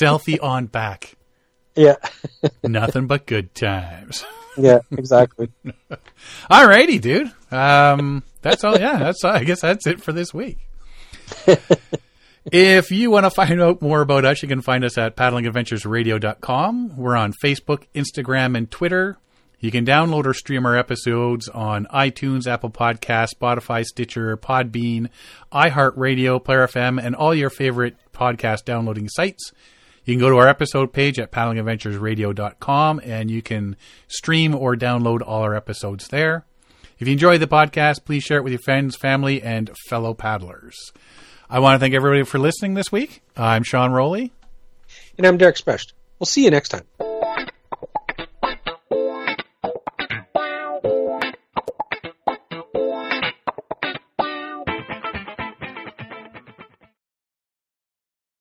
[0.00, 1.16] selfie on back.
[1.74, 1.96] Yeah,
[2.62, 4.24] Nothing but good times.
[4.56, 4.80] yeah.
[4.92, 5.48] Exactly.
[6.50, 7.32] Alrighty, dude.
[7.50, 8.78] Um, that's all.
[8.78, 9.24] Yeah, that's.
[9.24, 9.32] All.
[9.32, 10.58] I guess that's it for this week.
[12.52, 16.96] if you want to find out more about us, you can find us at paddlingadventuresradio.com.
[16.96, 19.18] We're on Facebook, Instagram, and Twitter.
[19.60, 25.10] You can download or stream our episodes on iTunes, Apple Podcasts, Spotify, Stitcher, Podbean,
[25.52, 29.52] iHeartRadio, Player FM, and all your favorite podcast downloading sites.
[30.04, 33.76] You can go to our episode page at paddlingadventuresradio.com and you can
[34.08, 36.44] stream or download all our episodes there.
[36.98, 40.92] If you enjoy the podcast, please share it with your friends, family, and fellow paddlers.
[41.48, 43.22] I want to thank everybody for listening this week.
[43.36, 44.32] I'm Sean Rowley.
[45.16, 45.92] And I'm Derek Specht.
[46.18, 46.84] We'll see you next time.